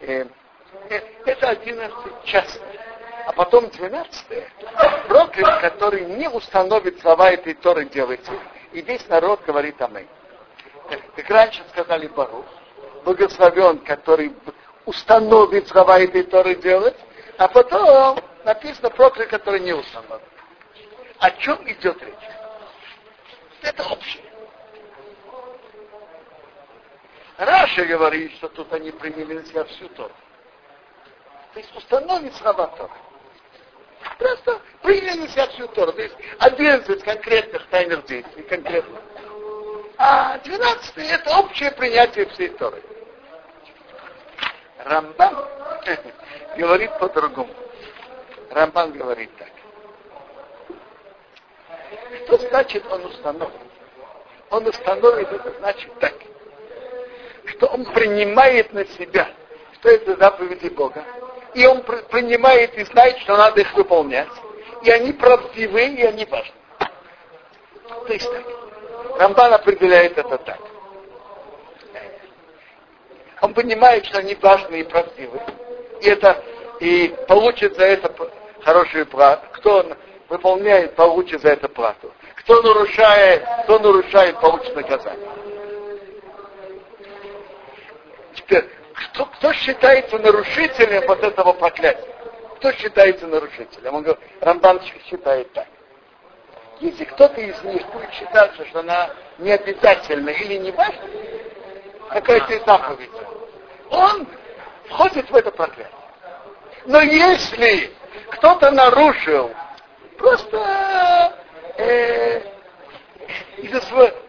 Э, 0.00 0.26
э, 0.90 1.00
это 1.24 1.50
одиннадцать 1.50 2.24
частных. 2.24 2.80
А 3.26 3.32
потом 3.32 3.70
двенадцатое. 3.70 4.50
Проклят, 5.06 5.60
который 5.60 6.04
не 6.16 6.28
установит 6.28 7.00
слова 7.00 7.30
этой 7.30 7.54
Торы 7.54 7.84
делайте. 7.84 8.32
И 8.72 8.80
весь 8.82 9.06
народ 9.06 9.40
говорит 9.46 9.80
аминь. 9.80 10.08
Как 11.14 11.30
раньше 11.30 11.62
сказали 11.70 12.08
Барух, 12.08 12.44
благословен, 13.04 13.78
который 13.84 14.34
установит 14.84 15.68
слова 15.68 16.00
этой 16.00 16.24
Торы 16.24 16.56
делать, 16.56 16.96
а 17.38 17.46
потом 17.46 18.18
написано 18.44 18.90
проклят, 18.90 19.28
который 19.28 19.60
не 19.60 19.74
установит. 19.74 20.26
О 21.20 21.30
чем 21.30 21.56
идет 21.70 22.02
речь? 22.02 22.43
Это 23.64 23.82
общее. 23.84 24.22
Раша 27.38 27.84
говорит, 27.86 28.32
что 28.34 28.48
тут 28.48 28.72
они 28.72 28.92
приняли 28.92 29.38
на 29.38 29.44
себя 29.44 29.64
всю 29.64 29.88
Тору. 29.88 30.12
То 31.54 31.60
есть 31.60 31.74
установить 31.74 32.36
слова 32.36 32.66
Торы. 32.68 32.92
Просто 34.18 34.60
приняли 34.82 35.20
на 35.20 35.28
себя 35.28 35.46
всю 35.48 35.66
Тору. 35.68 35.92
То 35.92 36.02
есть 36.02 36.14
11 36.38 37.02
конкретных 37.02 37.66
тайных 37.68 38.04
действий, 38.04 38.42
конкретно. 38.42 39.00
А 39.96 40.38
12 40.38 40.98
это 40.98 41.38
общее 41.38 41.72
принятие 41.72 42.26
всей 42.26 42.50
Торы. 42.50 42.82
Рамбан 44.84 45.48
говорит 46.58 46.98
по-другому. 46.98 47.52
Рамбан 48.50 48.92
говорит 48.92 49.30
так. 49.38 49.53
Что 52.24 52.38
значит 52.38 52.84
он 52.90 53.04
установит? 53.04 53.54
Он 54.50 54.66
установит, 54.66 55.30
это 55.32 55.52
значит 55.58 55.98
так, 55.98 56.14
что 57.46 57.66
он 57.66 57.84
принимает 57.86 58.72
на 58.72 58.86
себя, 58.86 59.28
что 59.74 59.90
это 59.90 60.16
заповеди 60.16 60.68
Бога, 60.68 61.04
и 61.54 61.66
он 61.66 61.82
принимает 61.82 62.76
и 62.76 62.84
знает, 62.84 63.18
что 63.18 63.36
надо 63.36 63.60
их 63.60 63.74
выполнять, 63.74 64.28
и 64.82 64.90
они 64.90 65.12
правдивы, 65.12 65.86
и 65.86 66.02
они 66.02 66.24
важны. 66.24 66.54
То 68.06 68.12
есть 68.12 68.30
так. 68.30 68.44
Рамбан 69.18 69.54
определяет 69.54 70.18
это 70.18 70.38
так. 70.38 70.58
Он 73.40 73.54
понимает, 73.54 74.06
что 74.06 74.18
они 74.18 74.34
важны 74.36 74.80
и 74.80 74.84
правдивы. 74.84 75.40
И 76.00 76.08
это 76.08 76.42
и 76.80 77.14
получит 77.28 77.76
за 77.76 77.84
это 77.84 78.12
хорошую 78.62 79.06
плату. 79.06 79.46
Кто 79.52 79.84
выполняет, 80.34 80.96
получит 80.96 81.42
за 81.42 81.50
это 81.50 81.68
плату. 81.68 82.12
Кто 82.36 82.60
нарушает, 82.60 83.44
кто 83.64 83.78
нарушает, 83.78 84.40
получит 84.40 84.74
наказание. 84.74 85.28
Теперь, 88.34 88.68
кто, 88.92 89.26
кто 89.26 89.52
считается 89.52 90.18
нарушителем 90.18 91.06
вот 91.06 91.22
этого 91.22 91.52
проклятия? 91.52 92.04
Кто 92.56 92.72
считается 92.72 93.26
нарушителем? 93.26 93.94
Он 93.94 94.02
говорит, 94.02 94.22
Рамбан 94.40 94.80
считает 95.08 95.52
так. 95.52 95.68
Если 96.80 97.04
кто-то 97.04 97.40
из 97.40 97.62
них 97.62 97.86
будет 97.92 98.12
считаться, 98.12 98.66
что 98.66 98.80
она 98.80 99.10
не 99.38 99.52
обязательна 99.52 100.30
или 100.30 100.56
не 100.56 100.72
важна, 100.72 101.04
какая-то 102.10 102.58
заповедь, 102.66 103.10
он 103.90 104.26
входит 104.88 105.30
в 105.30 105.36
это 105.36 105.52
проклятие. 105.52 105.94
Но 106.86 107.00
если 107.00 107.94
кто-то 108.30 108.72
нарушил 108.72 109.52
просто 110.18 111.36
э, 111.76 112.40
из-за 113.58 113.80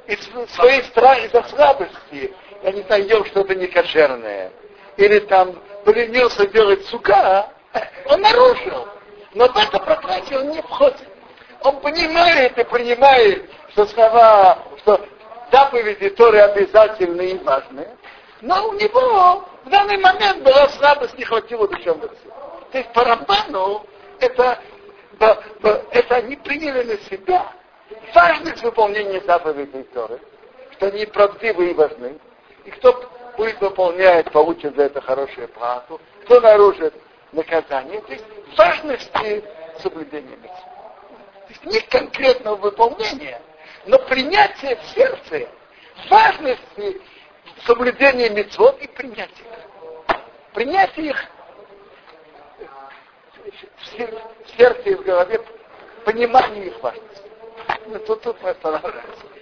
из 0.07 0.53
своей 0.55 0.83
страхи, 0.83 1.25
из-за 1.25 1.43
слабости, 1.43 2.33
я 2.63 2.71
не 2.71 3.07
ел 3.07 3.25
что-то 3.25 3.55
некошерное, 3.55 4.51
или 4.97 5.19
там 5.19 5.55
поленился 5.83 6.47
делать 6.47 6.85
сука, 6.85 7.49
он 8.05 8.21
нарушил. 8.21 8.87
Но 9.33 9.47
в 9.47 9.57
это 9.57 9.79
проклятие 9.79 10.39
он 10.39 10.51
не 10.51 10.61
входит. 10.61 11.07
Он 11.61 11.79
понимает 11.81 12.57
и 12.57 12.63
принимает, 12.63 13.49
что 13.71 13.85
слова, 13.87 14.59
что 14.79 15.05
заповеди 15.51 16.09
Торы 16.09 16.39
обязательны 16.39 17.31
и 17.31 17.37
важны, 17.39 17.87
но 18.41 18.69
у 18.69 18.73
него 18.73 19.43
в 19.63 19.69
данный 19.69 19.97
момент 19.97 20.43
была 20.43 20.69
слабость, 20.69 21.17
не 21.17 21.23
хватило 21.23 21.67
душевного 21.67 22.13
То 22.71 22.77
есть 22.77 22.93
по 22.93 23.03
Рамбану 23.03 23.85
это, 24.19 24.59
это 25.19 26.15
они 26.15 26.35
приняли 26.37 26.83
на 26.83 26.97
себя 26.99 27.51
важность 28.13 28.61
выполнения 28.63 29.21
заповедей 29.21 29.83
Торы, 29.83 30.19
что 30.71 30.87
они 30.87 31.05
правдивы 31.05 31.71
и 31.71 31.73
важны. 31.73 32.17
И 32.65 32.71
кто 32.71 33.09
будет 33.37 33.59
выполнять, 33.61 34.31
получит 34.31 34.75
за 34.75 34.83
это 34.83 35.01
хорошую 35.01 35.47
плату, 35.49 35.99
кто 36.23 36.39
нарушит 36.39 36.93
наказание. 37.31 38.01
То 38.01 38.13
есть 38.13 38.25
важности 38.57 39.43
соблюдения 39.81 40.35
митцвот. 40.37 40.75
То 41.47 41.49
есть 41.49 41.65
не 41.65 41.79
конкретного 41.81 42.55
выполнения, 42.55 43.39
но 43.85 43.99
принятие 43.99 44.75
в 44.77 44.83
сердце 44.85 45.47
важности 46.09 47.01
соблюдения 47.65 48.29
мецвод 48.29 48.81
и 48.81 48.87
принятия. 48.87 49.43
Принятие 50.53 51.07
их 51.07 51.25
в 53.77 54.57
сердце 54.57 54.89
и 54.89 54.95
в 54.95 55.03
голове, 55.03 55.41
понимание 56.05 56.67
их 56.67 56.81
важности. 56.81 57.21
Ну, 57.87 57.99
тут, 57.99 58.21
тут 58.21 58.41
мы 58.41 58.49
останавливаемся. 58.49 59.34